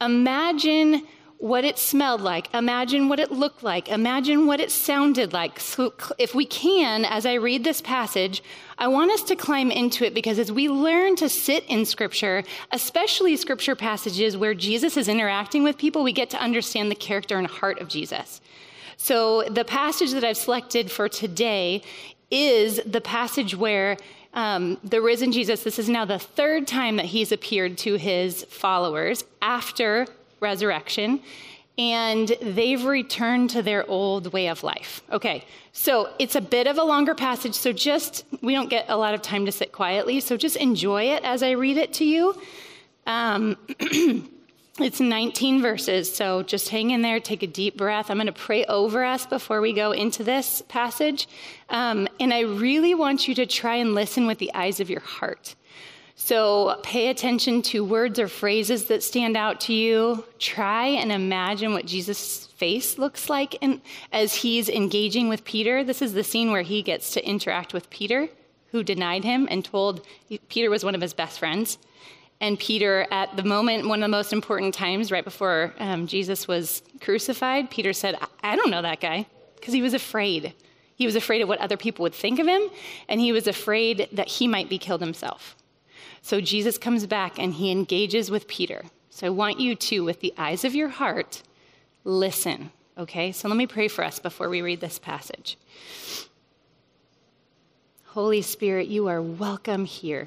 [0.00, 1.06] Imagine
[1.38, 2.52] what it smelled like.
[2.52, 3.88] Imagine what it looked like.
[3.88, 5.60] Imagine what it sounded like.
[5.60, 8.42] So, if we can, as I read this passage,
[8.76, 12.42] I want us to climb into it because as we learn to sit in Scripture,
[12.72, 17.38] especially Scripture passages where Jesus is interacting with people, we get to understand the character
[17.38, 18.40] and heart of Jesus.
[18.96, 21.82] So, the passage that I've selected for today
[22.32, 23.96] is the passage where
[24.34, 28.44] um, the risen Jesus, this is now the third time that he's appeared to his
[28.44, 30.06] followers after
[30.40, 31.20] resurrection,
[31.78, 35.00] and they've returned to their old way of life.
[35.12, 38.96] Okay, so it's a bit of a longer passage, so just, we don't get a
[38.96, 42.04] lot of time to sit quietly, so just enjoy it as I read it to
[42.04, 42.34] you.
[43.06, 43.56] Um,
[44.80, 48.10] it's 19 verses, so just hang in there, take a deep breath.
[48.10, 51.28] I'm going to pray over us before we go into this passage.
[51.70, 55.00] Um, and I really want you to try and listen with the eyes of your
[55.00, 55.54] heart.
[56.20, 60.24] So pay attention to words or phrases that stand out to you.
[60.40, 63.62] Try and imagine what Jesus' face looks like
[64.12, 65.84] as he's engaging with Peter.
[65.84, 68.28] This is the scene where he gets to interact with Peter,
[68.72, 70.04] who denied him and told
[70.48, 71.78] Peter was one of his best friends.
[72.40, 76.48] And Peter, at the moment, one of the most important times right before um, Jesus
[76.48, 80.52] was crucified, Peter said, I don't know that guy, because he was afraid.
[80.96, 82.62] He was afraid of what other people would think of him,
[83.08, 85.54] and he was afraid that he might be killed himself.
[86.28, 88.82] So Jesus comes back and he engages with Peter.
[89.08, 91.42] So I want you to, with the eyes of your heart,
[92.04, 92.70] listen.
[92.98, 93.32] Okay?
[93.32, 95.56] So let me pray for us before we read this passage.
[98.08, 100.26] Holy Spirit, you are welcome here.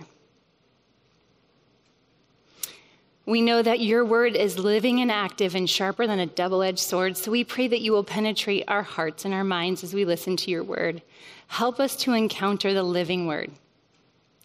[3.27, 6.79] We know that your word is living and active and sharper than a double edged
[6.79, 10.03] sword, so we pray that you will penetrate our hearts and our minds as we
[10.03, 11.03] listen to your word.
[11.45, 13.51] Help us to encounter the living word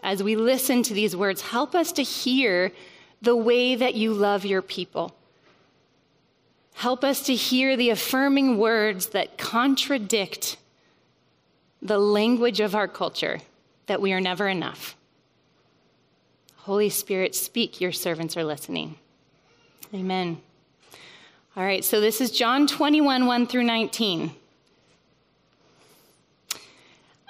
[0.06, 2.70] as we listen to these words, help us to hear
[3.20, 5.16] the way that you love your people.
[6.74, 10.58] Help us to hear the affirming words that contradict
[11.82, 13.40] the language of our culture
[13.86, 14.96] that we are never enough.
[16.58, 18.94] Holy Spirit, speak, your servants are listening.
[19.92, 20.40] Amen.
[21.56, 24.30] All right, so this is John 21, 1 through 19.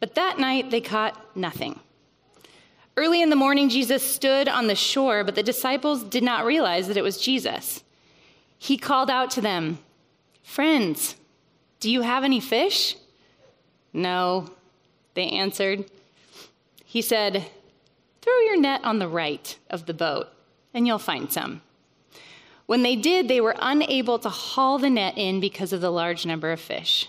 [0.00, 1.80] but that night they caught nothing.
[2.96, 6.86] Early in the morning, Jesus stood on the shore, but the disciples did not realize
[6.86, 7.82] that it was Jesus.
[8.56, 9.78] He called out to them,
[10.44, 11.16] Friends,
[11.80, 12.96] do you have any fish?
[13.92, 14.50] No,
[15.14, 15.90] they answered.
[16.84, 17.46] He said,
[18.22, 20.28] Throw your net on the right of the boat,
[20.72, 21.62] and you'll find some.
[22.66, 26.24] When they did, they were unable to haul the net in because of the large
[26.24, 27.08] number of fish.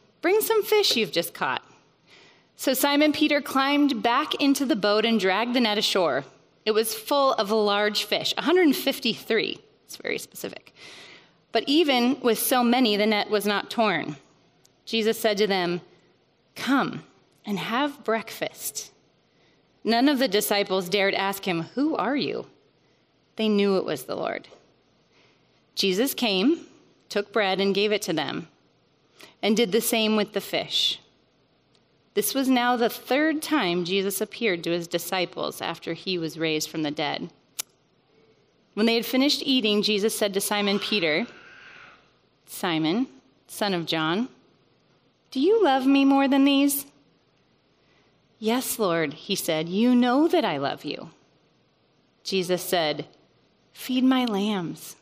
[0.21, 1.63] Bring some fish you've just caught.
[2.55, 6.25] So Simon Peter climbed back into the boat and dragged the net ashore.
[6.63, 9.59] It was full of large fish, 153.
[9.85, 10.73] It's very specific.
[11.51, 14.15] But even with so many, the net was not torn.
[14.85, 15.81] Jesus said to them,
[16.55, 17.03] Come
[17.45, 18.91] and have breakfast.
[19.83, 22.45] None of the disciples dared ask him, Who are you?
[23.37, 24.47] They knew it was the Lord.
[25.73, 26.65] Jesus came,
[27.09, 28.47] took bread, and gave it to them
[29.41, 30.99] and did the same with the fish.
[32.13, 36.69] This was now the third time Jesus appeared to his disciples after he was raised
[36.69, 37.29] from the dead.
[38.73, 41.27] When they had finished eating, Jesus said to Simon Peter,
[42.45, 43.07] Simon,
[43.47, 44.27] son of John,
[45.31, 46.85] do you love me more than these?
[48.39, 51.11] Yes, Lord, he said, you know that I love you.
[52.23, 53.05] Jesus said,
[53.71, 54.95] Feed my lambs.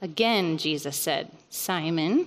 [0.00, 2.26] Again, Jesus said, Simon,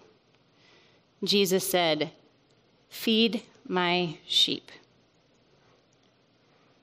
[1.23, 2.11] Jesus said,
[2.89, 4.71] Feed my sheep.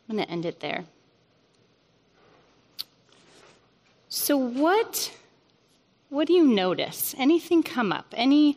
[0.09, 0.85] I'm going to end it there.
[4.09, 5.15] So, what,
[6.09, 7.15] what do you notice?
[7.19, 8.07] Anything come up?
[8.17, 8.57] Any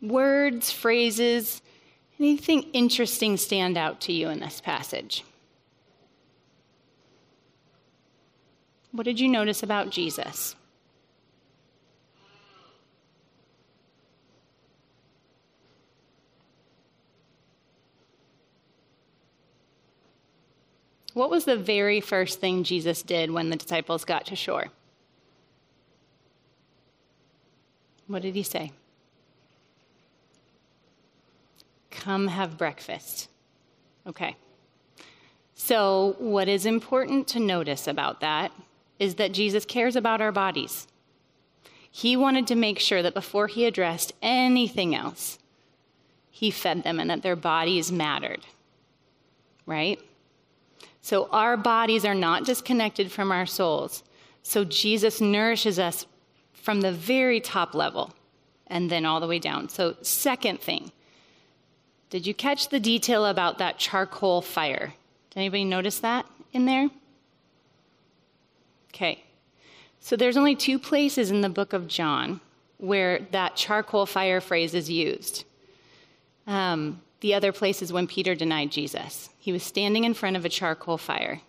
[0.00, 1.62] words, phrases,
[2.20, 5.24] anything interesting stand out to you in this passage?
[8.92, 10.54] What did you notice about Jesus?
[21.18, 24.66] What was the very first thing Jesus did when the disciples got to shore?
[28.06, 28.70] What did he say?
[31.90, 33.28] Come have breakfast.
[34.06, 34.36] Okay.
[35.56, 38.52] So, what is important to notice about that
[39.00, 40.86] is that Jesus cares about our bodies.
[41.90, 45.40] He wanted to make sure that before he addressed anything else,
[46.30, 48.46] he fed them and that their bodies mattered.
[49.66, 49.98] Right?
[51.08, 54.02] So our bodies are not disconnected from our souls.
[54.42, 56.04] So Jesus nourishes us
[56.52, 58.12] from the very top level
[58.66, 59.70] and then all the way down.
[59.70, 60.92] So, second thing,
[62.10, 64.92] did you catch the detail about that charcoal fire?
[65.30, 66.90] Did anybody notice that in there?
[68.90, 69.24] Okay.
[70.00, 72.42] So, there's only two places in the book of John
[72.76, 75.44] where that charcoal fire phrase is used.
[76.46, 79.30] Um, the other place is when Peter denied Jesus.
[79.38, 81.40] He was standing in front of a charcoal fire.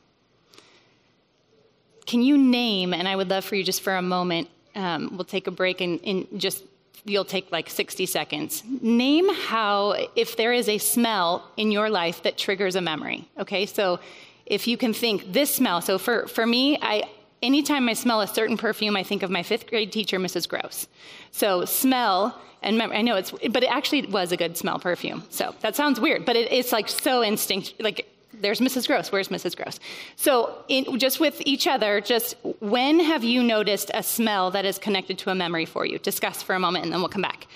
[2.05, 5.25] Can you name, and I would love for you just for a moment, um, we'll
[5.25, 6.63] take a break and, and just
[7.05, 8.63] you'll take like 60 seconds.
[8.81, 13.27] Name how, if there is a smell in your life that triggers a memory.
[13.37, 13.99] Okay, so
[14.45, 15.81] if you can think this smell.
[15.81, 17.03] So for, for me, I,
[17.41, 20.47] anytime I smell a certain perfume, I think of my fifth grade teacher, Mrs.
[20.47, 20.87] Gross.
[21.31, 25.23] So smell and I know it's, but it actually was a good smell perfume.
[25.29, 27.75] So that sounds weird, but it, it's like so instinct.
[27.79, 28.87] Like there's Mrs.
[28.87, 29.11] Gross.
[29.11, 29.55] Where's Mrs.
[29.55, 29.79] Gross?
[30.15, 34.77] So in, just with each other, just when have you noticed a smell that is
[34.77, 35.99] connected to a memory for you?
[35.99, 37.47] Discuss for a moment, and then we'll come back.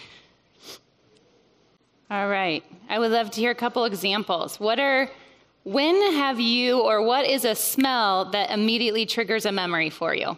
[2.09, 2.63] All right.
[2.89, 4.59] I would love to hear a couple examples.
[4.59, 5.09] What are
[5.63, 10.37] when have you, or what is a smell that immediately triggers a memory for you?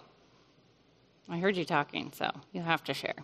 [1.29, 3.15] I heard you talking, so you have to share.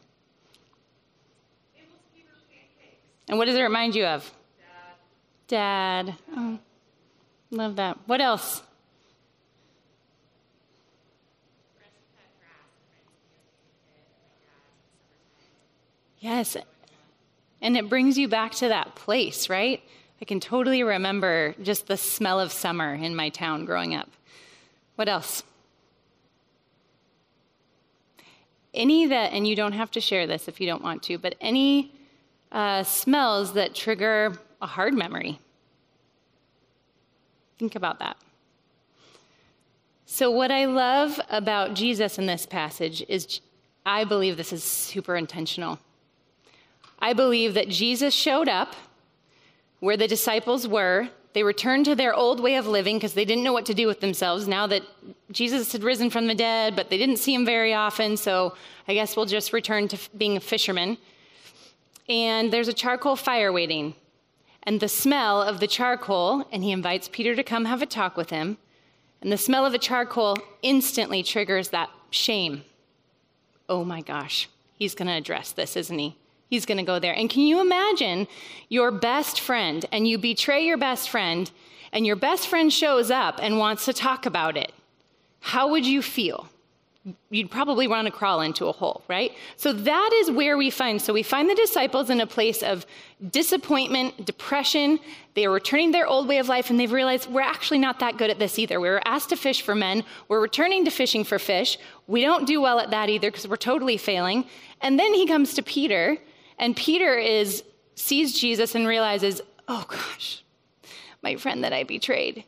[3.27, 4.33] And what does it remind you of?
[5.47, 6.07] Dad.
[6.07, 6.15] Dad.
[6.35, 6.59] Oh,
[7.51, 7.97] love that.
[8.07, 8.63] What else?
[16.19, 16.55] Yes.
[17.61, 19.83] And it brings you back to that place, right?
[20.21, 24.07] I can totally remember just the smell of summer in my town growing up.
[24.95, 25.41] What else?
[28.71, 31.35] Any that, and you don't have to share this if you don't want to, but
[31.41, 31.91] any
[32.51, 35.39] uh, smells that trigger a hard memory.
[37.57, 38.15] Think about that.
[40.05, 43.41] So, what I love about Jesus in this passage is
[43.85, 45.79] I believe this is super intentional.
[46.99, 48.75] I believe that Jesus showed up
[49.81, 51.09] where the disciples were.
[51.33, 53.87] They returned to their old way of living because they didn't know what to do
[53.87, 54.83] with themselves now that
[55.31, 58.17] Jesus had risen from the dead, but they didn't see him very often.
[58.17, 58.55] So
[58.87, 60.97] I guess we'll just return to being a fisherman
[62.11, 63.95] and there's a charcoal fire waiting.
[64.63, 68.17] And the smell of the charcoal, and he invites Peter to come have a talk
[68.17, 68.57] with him.
[69.21, 72.63] And the smell of the charcoal instantly triggers that shame.
[73.69, 76.17] Oh my gosh, he's going to address this, isn't he?
[76.51, 77.15] He's going to go there.
[77.15, 78.27] And can you imagine
[78.67, 81.49] your best friend and you betray your best friend
[81.93, 84.73] and your best friend shows up and wants to talk about it?
[85.39, 86.49] How would you feel?
[87.31, 89.31] you'd probably want to crawl into a hole, right?
[89.55, 91.01] So that is where we find.
[91.01, 92.85] So we find the disciples in a place of
[93.31, 94.99] disappointment, depression.
[95.33, 98.17] They are returning their old way of life and they've realized we're actually not that
[98.17, 98.79] good at this either.
[98.79, 100.03] We were asked to fish for men.
[100.27, 101.79] We're returning to fishing for fish.
[102.05, 104.45] We don't do well at that either because we're totally failing.
[104.81, 106.19] And then he comes to Peter
[106.61, 107.63] and Peter is
[107.95, 110.43] sees Jesus and realizes, "Oh gosh,
[111.21, 112.45] my friend that I betrayed."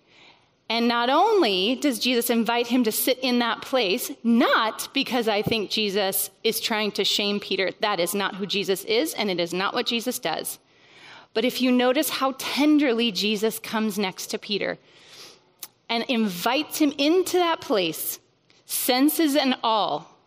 [0.69, 5.41] And not only does Jesus invite him to sit in that place, not because I
[5.41, 7.71] think Jesus is trying to shame Peter.
[7.81, 10.59] That is not who Jesus is, and it is not what Jesus does.
[11.33, 14.79] But if you notice how tenderly Jesus comes next to Peter
[15.89, 18.19] and invites him into that place,
[18.65, 20.17] senses and all,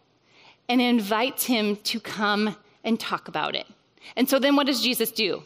[0.68, 2.56] and invites him to come
[2.86, 3.66] and talk about it.
[4.16, 5.42] And so then what does Jesus do?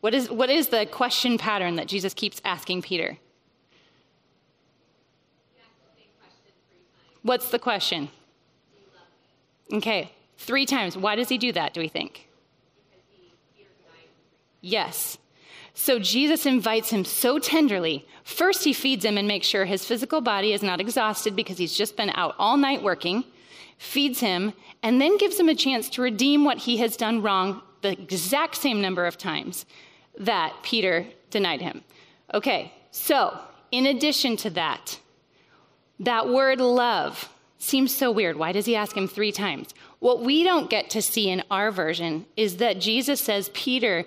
[0.00, 3.16] What is, what is the question pattern that Jesus keeps asking Peter?
[7.22, 8.08] What's the question?
[9.72, 10.96] Okay, three times.
[10.96, 12.28] Why does he do that, do we think?
[14.62, 15.18] Yes.
[15.74, 18.06] So Jesus invites him so tenderly.
[18.24, 21.76] First, he feeds him and makes sure his physical body is not exhausted because he's
[21.76, 23.24] just been out all night working,
[23.80, 24.52] feeds him,
[24.82, 28.54] and then gives him a chance to redeem what he has done wrong the exact
[28.54, 29.64] same number of times
[30.18, 31.82] that Peter denied him.
[32.34, 33.40] Okay, so
[33.72, 35.00] in addition to that,
[35.98, 38.36] that word love seems so weird.
[38.36, 39.72] Why does he ask him three times?
[40.00, 44.04] What we don't get to see in our version is that Jesus says, Peter,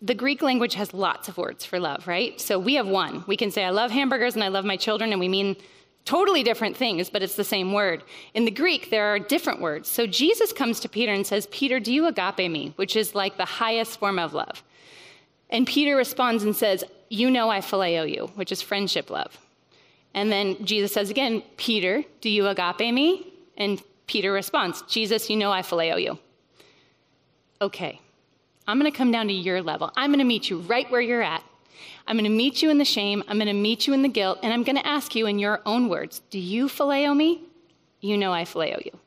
[0.00, 2.40] the Greek language has lots of words for love, right?
[2.40, 3.24] So we have one.
[3.26, 5.56] We can say, I love hamburgers and I love my children, and we mean
[6.04, 8.02] totally different things, but it's the same word.
[8.34, 9.88] In the Greek, there are different words.
[9.88, 12.72] So Jesus comes to Peter and says, Peter, do you agape me?
[12.76, 14.62] Which is like the highest form of love.
[15.50, 19.38] And Peter responds and says, You know I phileo you, which is friendship love.
[20.14, 23.32] And then Jesus says again, Peter, do you agape me?
[23.56, 26.18] And Peter responds, Jesus, you know I phileo you.
[27.60, 28.00] Okay,
[28.66, 29.92] I'm going to come down to your level.
[29.96, 31.42] I'm going to meet you right where you're at.
[32.06, 33.22] I'm going to meet you in the shame.
[33.28, 34.38] I'm going to meet you in the guilt.
[34.42, 37.42] And I'm going to ask you in your own words, do you phileo me?
[38.00, 38.98] You know I phileo you.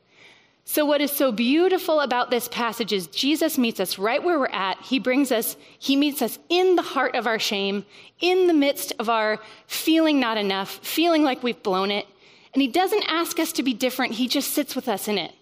[0.68, 4.46] So, what is so beautiful about this passage is Jesus meets us right where we're
[4.48, 4.80] at.
[4.82, 7.84] He brings us, He meets us in the heart of our shame,
[8.20, 9.38] in the midst of our
[9.68, 12.06] feeling not enough, feeling like we've blown it.
[12.52, 15.32] And He doesn't ask us to be different, He just sits with us in it.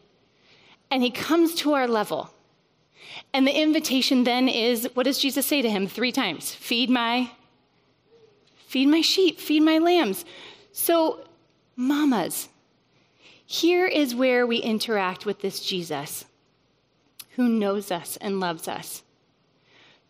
[0.91, 2.31] And He comes to our level.
[3.33, 6.55] And the invitation then is what does Jesus say to him three times?
[6.55, 7.31] Feed my
[8.75, 10.25] feed my sheep, feed my lambs.
[10.73, 11.29] So,
[11.77, 12.49] mamas,
[13.47, 16.25] here is where we interact with this Jesus
[17.37, 19.04] who knows us and loves us.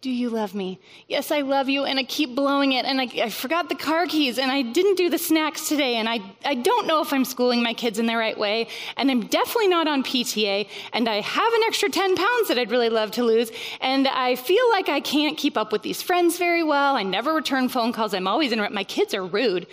[0.05, 0.81] Do you love me?
[1.09, 4.05] Yes, I love you, and I keep blowing it, and I, I, forgot the car
[4.05, 7.25] keys, and I didn't do the snacks today, and I, I don't know if I'm
[7.25, 11.23] schooling my kids in the right way, and I'm definitely not on PTA, and I
[11.23, 13.51] have an extra 10 pounds that I'd really love to lose,
[13.81, 16.97] and I feel like I can't keep up with these friends very well.
[16.97, 18.75] I never return phone calls, I'm always interrupted.
[18.75, 19.67] My kids are rude.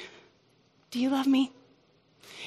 [0.92, 1.52] Do you love me?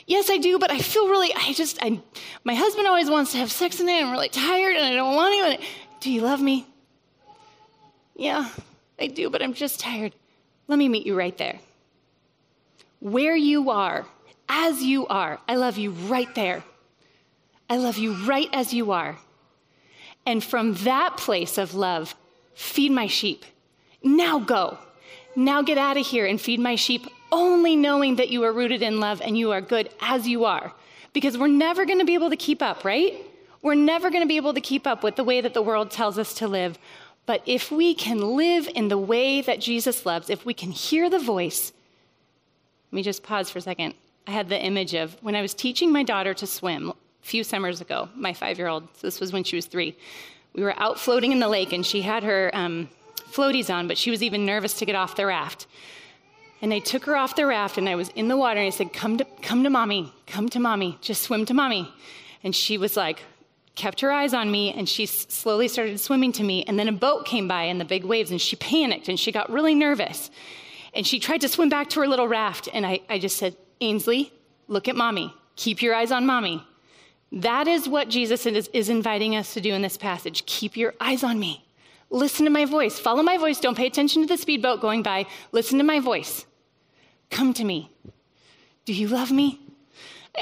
[0.07, 2.01] Yes, I do, but I feel really, I just, I,
[2.45, 5.61] my husband always wants to have sex and I'm really tired and I don't want
[5.61, 5.67] to.
[6.01, 6.67] Do you love me?
[8.15, 8.49] Yeah,
[8.99, 10.15] I do, but I'm just tired.
[10.69, 11.59] Let me meet you right there.
[13.01, 14.07] Where you are,
[14.49, 16.63] as you are, I love you right there.
[17.69, 19.17] I love you right as you are.
[20.27, 22.15] And from that place of love,
[22.55, 23.45] feed my sheep.
[24.03, 24.79] Now go.
[25.37, 28.83] Now get out of here and feed my sheep only knowing that you are rooted
[28.83, 30.73] in love and you are good as you are.
[31.13, 33.15] Because we're never going to be able to keep up, right?
[33.63, 35.91] We're never going to be able to keep up with the way that the world
[35.91, 36.79] tells us to live.
[37.27, 41.09] But if we can live in the way that Jesus loves, if we can hear
[41.09, 41.73] the voice,
[42.91, 43.95] let me just pause for a second.
[44.27, 47.45] I had the image of when I was teaching my daughter to swim a few
[47.45, 49.97] summers ago, my five year old, this was when she was three.
[50.55, 52.89] We were out floating in the lake and she had her um,
[53.33, 55.67] floaties on, but she was even nervous to get off the raft.
[56.63, 58.71] And I took her off the raft and I was in the water and I
[58.71, 61.93] said, Come to, come to mommy, come to mommy, just swim to mommy.
[62.43, 63.23] And she was like,
[63.75, 66.65] kept her eyes on me and she slowly started swimming to me.
[66.65, 69.33] And then a boat came by in the big waves and she panicked and she
[69.33, 70.31] got really nervous.
[70.95, 72.69] And she tried to swim back to her little raft.
[72.73, 74.33] And I, I just said, Ainsley,
[74.69, 76.65] look at mommy, keep your eyes on mommy.
[77.33, 80.47] That is what Jesus is, is inviting us to do in this passage.
[80.47, 81.65] Keep your eyes on me.
[82.11, 82.99] Listen to my voice.
[83.01, 83.59] Follow my voice.
[83.59, 85.27] Don't pay attention to the speedboat going by.
[85.51, 86.47] Listen to my voice.
[87.31, 87.91] Come to me.
[88.85, 89.64] Do you love me?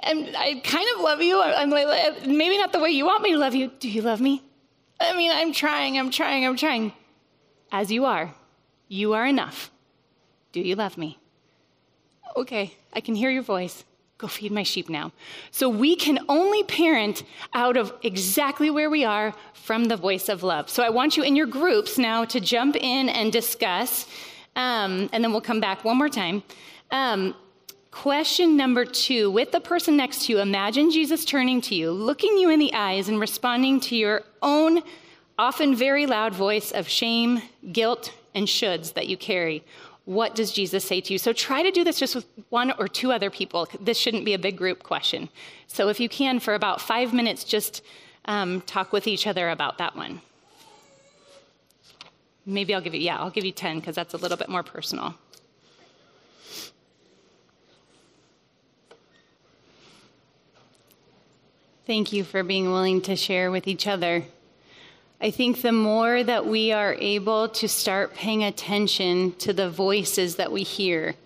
[0.02, 1.42] And I kind of love you.
[1.42, 3.70] I'm like, maybe not the way you want me to love you.
[3.78, 4.42] Do you love me?
[5.00, 6.92] I mean, I'm trying, I'm trying, I'm trying.
[7.70, 8.34] As you are,
[8.88, 9.70] you are enough.
[10.52, 11.18] Do you love me?
[12.36, 13.84] Okay, I can hear your voice.
[14.16, 15.12] Go feed my sheep now.
[15.50, 17.24] So we can only parent
[17.54, 20.70] out of exactly where we are from the voice of love.
[20.70, 24.06] So I want you in your groups now to jump in and discuss,
[24.54, 26.42] um, and then we'll come back one more time.
[26.90, 27.34] Um,
[27.92, 32.36] question number two with the person next to you, imagine Jesus turning to you, looking
[32.36, 34.82] you in the eyes, and responding to your own,
[35.38, 39.62] often very loud voice of shame, guilt, and shoulds that you carry.
[40.04, 41.18] What does Jesus say to you?
[41.18, 43.68] So try to do this just with one or two other people.
[43.80, 45.28] This shouldn't be a big group question.
[45.68, 47.82] So if you can, for about five minutes, just
[48.24, 50.20] um, talk with each other about that one.
[52.44, 54.64] Maybe I'll give you, yeah, I'll give you 10 because that's a little bit more
[54.64, 55.14] personal.
[61.84, 64.22] Thank you for being willing to share with each other.
[65.20, 70.36] I think the more that we are able to start paying attention to the voices
[70.36, 71.16] that we hear,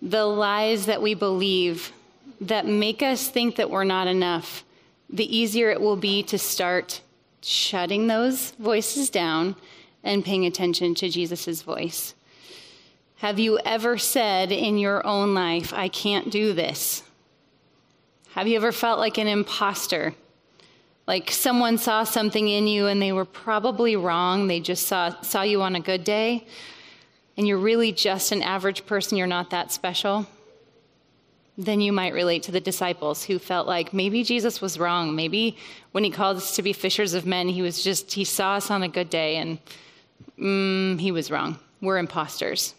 [0.00, 1.92] the lies that we believe
[2.40, 4.64] that make us think that we're not enough,
[5.10, 7.02] the easier it will be to start
[7.42, 9.56] shutting those voices down
[10.02, 12.14] and paying attention to Jesus' voice.
[13.16, 17.02] Have you ever said in your own life, I can't do this?
[18.34, 20.14] Have you ever felt like an imposter?
[21.06, 24.46] Like someone saw something in you and they were probably wrong.
[24.46, 26.46] They just saw, saw you on a good day,
[27.36, 30.26] and you're really just an average person, you're not that special.
[31.58, 35.16] Then you might relate to the disciples who felt like maybe Jesus was wrong.
[35.16, 35.56] Maybe
[35.90, 38.70] when he called us to be fishers of men, he was just, he saw us
[38.70, 39.58] on a good day and
[40.38, 41.58] mm, he was wrong.
[41.80, 42.74] We're imposters.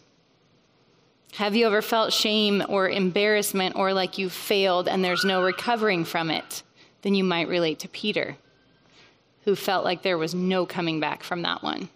[1.36, 6.04] Have you ever felt shame or embarrassment or like you failed and there's no recovering
[6.04, 6.64] from it?
[7.04, 8.36] Then you might relate to Peter,
[9.46, 11.90] who felt like there was no coming back from that one.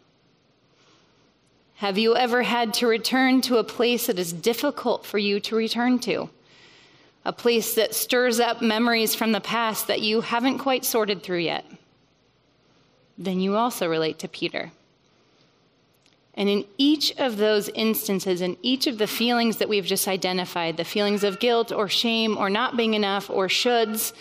[1.76, 5.56] Have you ever had to return to a place that is difficult for you to
[5.58, 6.30] return to?
[7.26, 11.40] A place that stirs up memories from the past that you haven't quite sorted through
[11.40, 11.66] yet?
[13.18, 14.72] Then you also relate to Peter.
[16.36, 20.76] And in each of those instances, in each of the feelings that we've just identified,
[20.76, 24.12] the feelings of guilt or shame or not being enough or shoulds,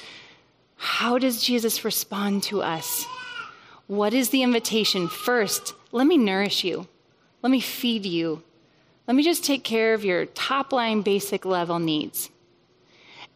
[0.77, 3.05] how does Jesus respond to us?
[3.89, 5.09] What is the invitation?
[5.09, 6.87] First, let me nourish you.
[7.43, 8.43] Let me feed you.
[9.07, 12.31] Let me just take care of your top line basic level needs.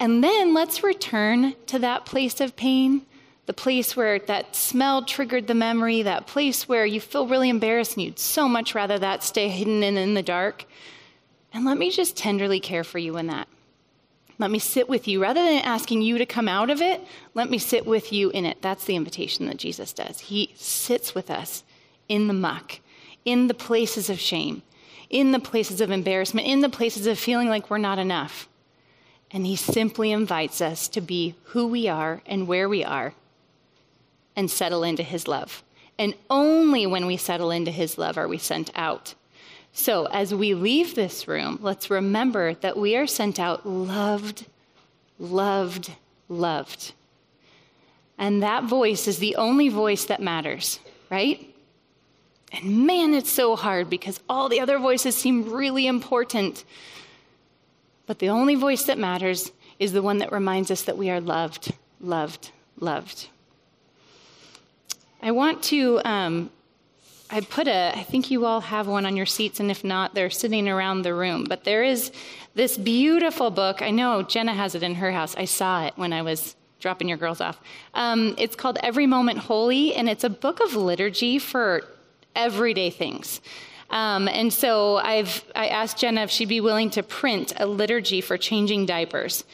[0.00, 3.02] And then let's return to that place of pain
[3.48, 7.96] the place where that smell triggered the memory, that place where you feel really embarrassed
[7.96, 10.66] and you'd so much rather that stay hidden and in the dark.
[11.54, 13.48] And let me just tenderly care for you in that.
[14.38, 15.22] Let me sit with you.
[15.22, 17.00] Rather than asking you to come out of it,
[17.32, 18.60] let me sit with you in it.
[18.60, 20.20] That's the invitation that Jesus does.
[20.20, 21.64] He sits with us
[22.06, 22.80] in the muck,
[23.24, 24.62] in the places of shame,
[25.08, 28.46] in the places of embarrassment, in the places of feeling like we're not enough.
[29.30, 33.14] And He simply invites us to be who we are and where we are
[34.38, 35.64] and settle into his love.
[35.98, 39.16] And only when we settle into his love are we sent out.
[39.72, 44.46] So as we leave this room, let's remember that we are sent out loved,
[45.18, 45.90] loved,
[46.28, 46.92] loved.
[48.16, 50.78] And that voice is the only voice that matters,
[51.10, 51.52] right?
[52.52, 56.64] And man, it's so hard because all the other voices seem really important.
[58.06, 61.20] But the only voice that matters is the one that reminds us that we are
[61.20, 63.26] loved, loved, loved.
[65.20, 66.50] I want to, um,
[67.30, 70.14] I put a, I think you all have one on your seats, and if not,
[70.14, 71.44] they're sitting around the room.
[71.48, 72.12] But there is
[72.54, 73.82] this beautiful book.
[73.82, 75.36] I know Jenna has it in her house.
[75.36, 77.60] I saw it when I was dropping your girls off.
[77.94, 81.82] Um, it's called Every Moment Holy, and it's a book of liturgy for
[82.36, 83.40] everyday things.
[83.90, 88.20] Um, and so I've I asked Jenna if she'd be willing to print a liturgy
[88.20, 89.44] for changing diapers.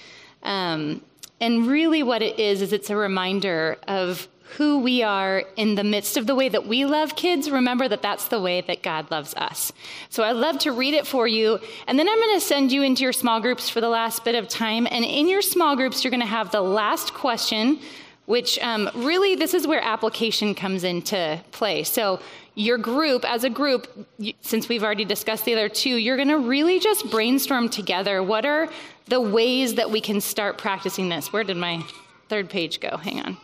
[0.42, 1.02] Um,
[1.40, 5.82] and really, what it is is it's a reminder of who we are in the
[5.82, 9.10] midst of the way that we love kids, remember that that's the way that God
[9.10, 9.72] loves us.
[10.10, 12.82] So I'd love to read it for you, and then I'm going to send you
[12.82, 14.86] into your small groups for the last bit of time.
[14.90, 17.80] And in your small groups, you're going to have the last question,
[18.26, 21.82] which um, really this is where application comes into play.
[21.82, 22.20] So
[22.54, 24.06] your group, as a group,
[24.42, 28.46] since we've already discussed the other two, you're going to really just brainstorm together what
[28.46, 28.68] are
[29.06, 31.32] the ways that we can start practicing this.
[31.32, 31.84] Where did my
[32.28, 32.96] third page go?
[32.96, 33.36] Hang on.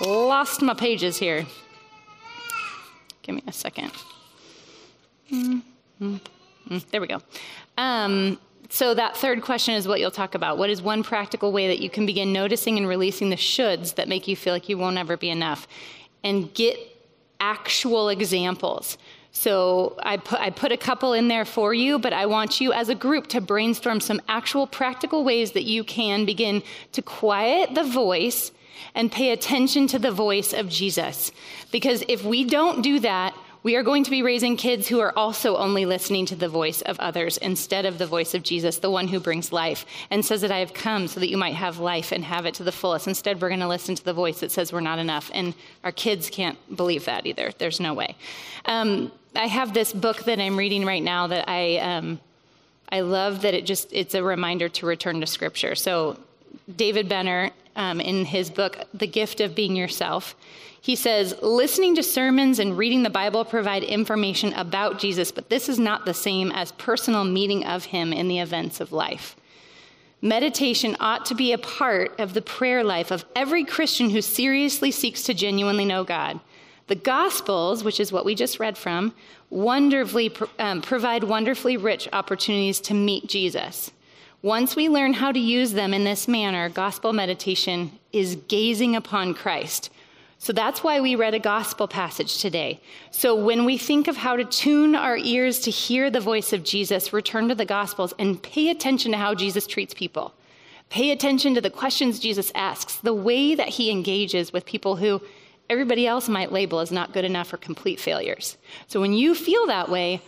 [0.00, 1.46] Lost my pages here.
[3.22, 3.92] Give me a 2nd
[5.32, 6.16] mm-hmm.
[6.90, 7.20] There we go.
[7.78, 8.38] Um,
[8.70, 10.58] so, that third question is what you'll talk about.
[10.58, 14.08] What is one practical way that you can begin noticing and releasing the shoulds that
[14.08, 15.68] make you feel like you won't ever be enough?
[16.24, 16.78] And get
[17.38, 18.98] actual examples.
[19.30, 22.72] So I put, I put a couple in there for you, but I want you
[22.72, 27.74] as a group to brainstorm some actual practical ways that you can begin to quiet
[27.74, 28.50] the voice
[28.94, 31.32] and pay attention to the voice of Jesus.
[31.70, 35.18] Because if we don't do that, We are going to be raising kids who are
[35.18, 38.90] also only listening to the voice of others instead of the voice of Jesus, the
[38.90, 41.78] one who brings life and says that I have come so that you might have
[41.78, 43.08] life and have it to the fullest.
[43.08, 45.30] Instead, we're going to listen to the voice that says we're not enough.
[45.32, 47.52] And our kids can't believe that either.
[47.56, 48.16] There's no way.
[48.66, 51.78] Um, I have this book that I'm reading right now that I.
[51.78, 52.20] Um,
[52.92, 55.74] I love that it just it's a reminder to return to scripture.
[55.74, 56.18] So
[56.76, 60.34] David Benner um, in his book The Gift of Being Yourself,
[60.80, 65.68] he says listening to sermons and reading the Bible provide information about Jesus, but this
[65.68, 69.34] is not the same as personal meeting of him in the events of life.
[70.20, 74.90] Meditation ought to be a part of the prayer life of every Christian who seriously
[74.90, 76.40] seeks to genuinely know God.
[76.86, 79.14] The Gospels, which is what we just read from,
[79.50, 83.90] wonderfully um, provide wonderfully rich opportunities to meet Jesus.
[84.44, 89.32] Once we learn how to use them in this manner, gospel meditation is gazing upon
[89.32, 89.88] Christ.
[90.36, 92.78] So that's why we read a gospel passage today.
[93.10, 96.62] So when we think of how to tune our ears to hear the voice of
[96.62, 100.34] Jesus, return to the gospels and pay attention to how Jesus treats people.
[100.90, 105.22] Pay attention to the questions Jesus asks, the way that he engages with people who
[105.70, 108.58] everybody else might label as not good enough or complete failures.
[108.88, 110.20] So when you feel that way,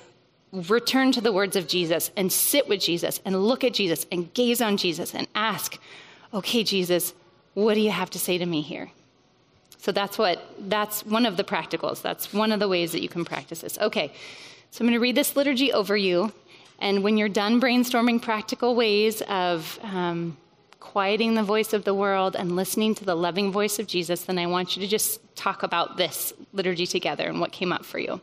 [0.53, 4.33] return to the words of Jesus and sit with Jesus and look at Jesus and
[4.35, 5.79] gaze on Jesus and ask,
[6.33, 7.15] okay, Jesus,
[7.55, 8.91] what do you have to say to me here?
[9.79, 12.03] So that's what, that's one of the practicals.
[12.03, 13.79] That's one of the ways that you can practice this.
[13.79, 14.13] Okay,
[14.71, 16.33] so I'm going to read this liturgy over you.
[16.79, 20.37] And when you're done brainstorming practical ways of um,
[20.87, 24.39] quieting the voice of the world and listening to the loving voice of Jesus, then
[24.39, 27.99] I want you to just talk about this liturgy together and what came up for
[27.99, 28.21] you.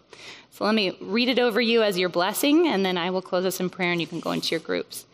[0.50, 3.46] So let me read it over you as your blessing, and then I will close
[3.46, 5.06] us in prayer and you can go into your groups.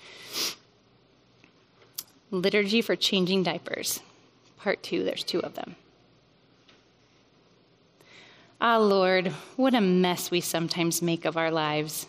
[2.29, 3.99] Liturgy for Changing Diapers,
[4.59, 5.03] Part 2.
[5.03, 5.75] There's two of them.
[8.61, 12.07] Ah, Lord, what a mess we sometimes make of our lives.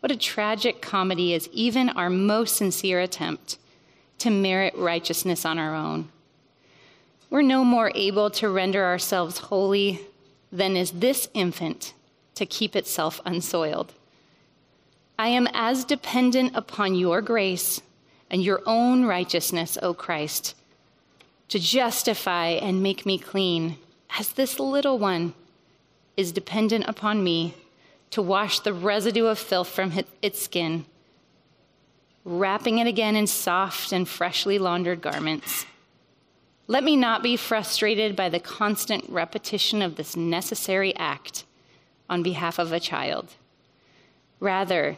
[0.00, 3.56] What a tragic comedy is even our most sincere attempt
[4.18, 6.08] to merit righteousness on our own.
[7.30, 10.00] We're no more able to render ourselves holy
[10.52, 11.92] than is this infant
[12.36, 13.92] to keep itself unsoiled.
[15.18, 17.80] I am as dependent upon your grace
[18.30, 20.54] and your own righteousness, O Christ,
[21.48, 23.78] to justify and make me clean,
[24.18, 25.34] as this little one
[26.16, 27.54] is dependent upon me
[28.10, 29.92] to wash the residue of filth from
[30.22, 30.84] its skin
[32.24, 35.66] wrapping it again in soft and freshly laundered garments.
[36.66, 41.44] Let me not be frustrated by the constant repetition of this necessary act
[42.08, 43.34] on behalf of a child.
[44.40, 44.96] Rather,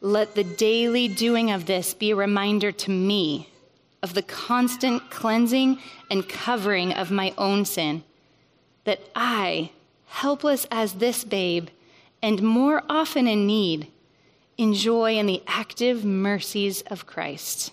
[0.00, 3.48] let the daily doing of this be a reminder to me
[4.02, 5.78] of the constant cleansing
[6.10, 8.04] and covering of my own sin,
[8.84, 9.70] that I,
[10.06, 11.68] helpless as this babe,
[12.22, 13.90] and more often in need,
[14.56, 17.72] enjoy in the active mercies of Christ.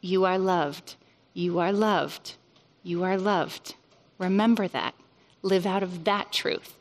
[0.00, 0.96] You are loved.
[1.34, 2.34] You are loved.
[2.82, 3.74] You are loved.
[4.18, 4.94] Remember that.
[5.42, 6.76] Live out of that truth.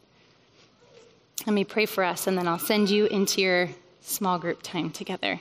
[1.45, 3.69] Let me pray for us, and then I'll send you into your
[4.01, 5.39] small group time together.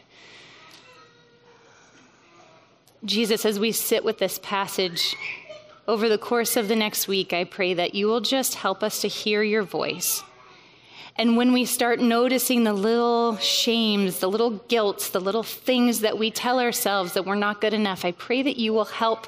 [3.04, 5.16] Jesus, as we sit with this passage
[5.86, 9.00] over the course of the next week, I pray that you will just help us
[9.00, 10.22] to hear your voice
[11.18, 16.16] and when we start noticing the little shames, the little guilts, the little things that
[16.16, 19.26] we tell ourselves that we're not good enough, I pray that you will help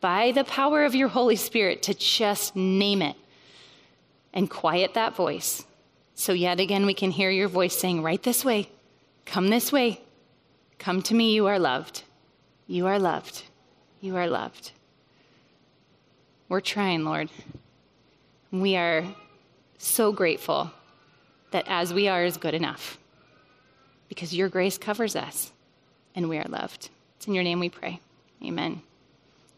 [0.00, 3.14] by the power of your Holy Spirit to just name it
[4.34, 5.64] and quiet that voice.
[6.14, 8.68] So, yet again, we can hear your voice saying, Right this way,
[9.24, 10.00] come this way,
[10.80, 12.02] come to me, you are loved.
[12.66, 13.44] You are loved.
[14.00, 14.72] You are loved.
[16.48, 17.30] We're trying, Lord.
[18.50, 19.04] We are
[19.78, 20.72] so grateful
[21.50, 22.98] that as we are is good enough
[24.08, 25.52] because your grace covers us
[26.14, 26.90] and we are loved.
[27.16, 28.00] It's in your name we pray.
[28.42, 28.82] Amen.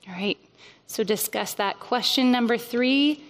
[0.09, 0.38] All right.
[0.86, 3.22] So discuss that question number three,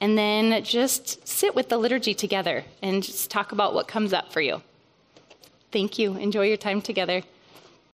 [0.00, 4.32] and then just sit with the liturgy together and just talk about what comes up
[4.32, 4.62] for you.
[5.72, 6.16] Thank you.
[6.16, 7.22] Enjoy your time together.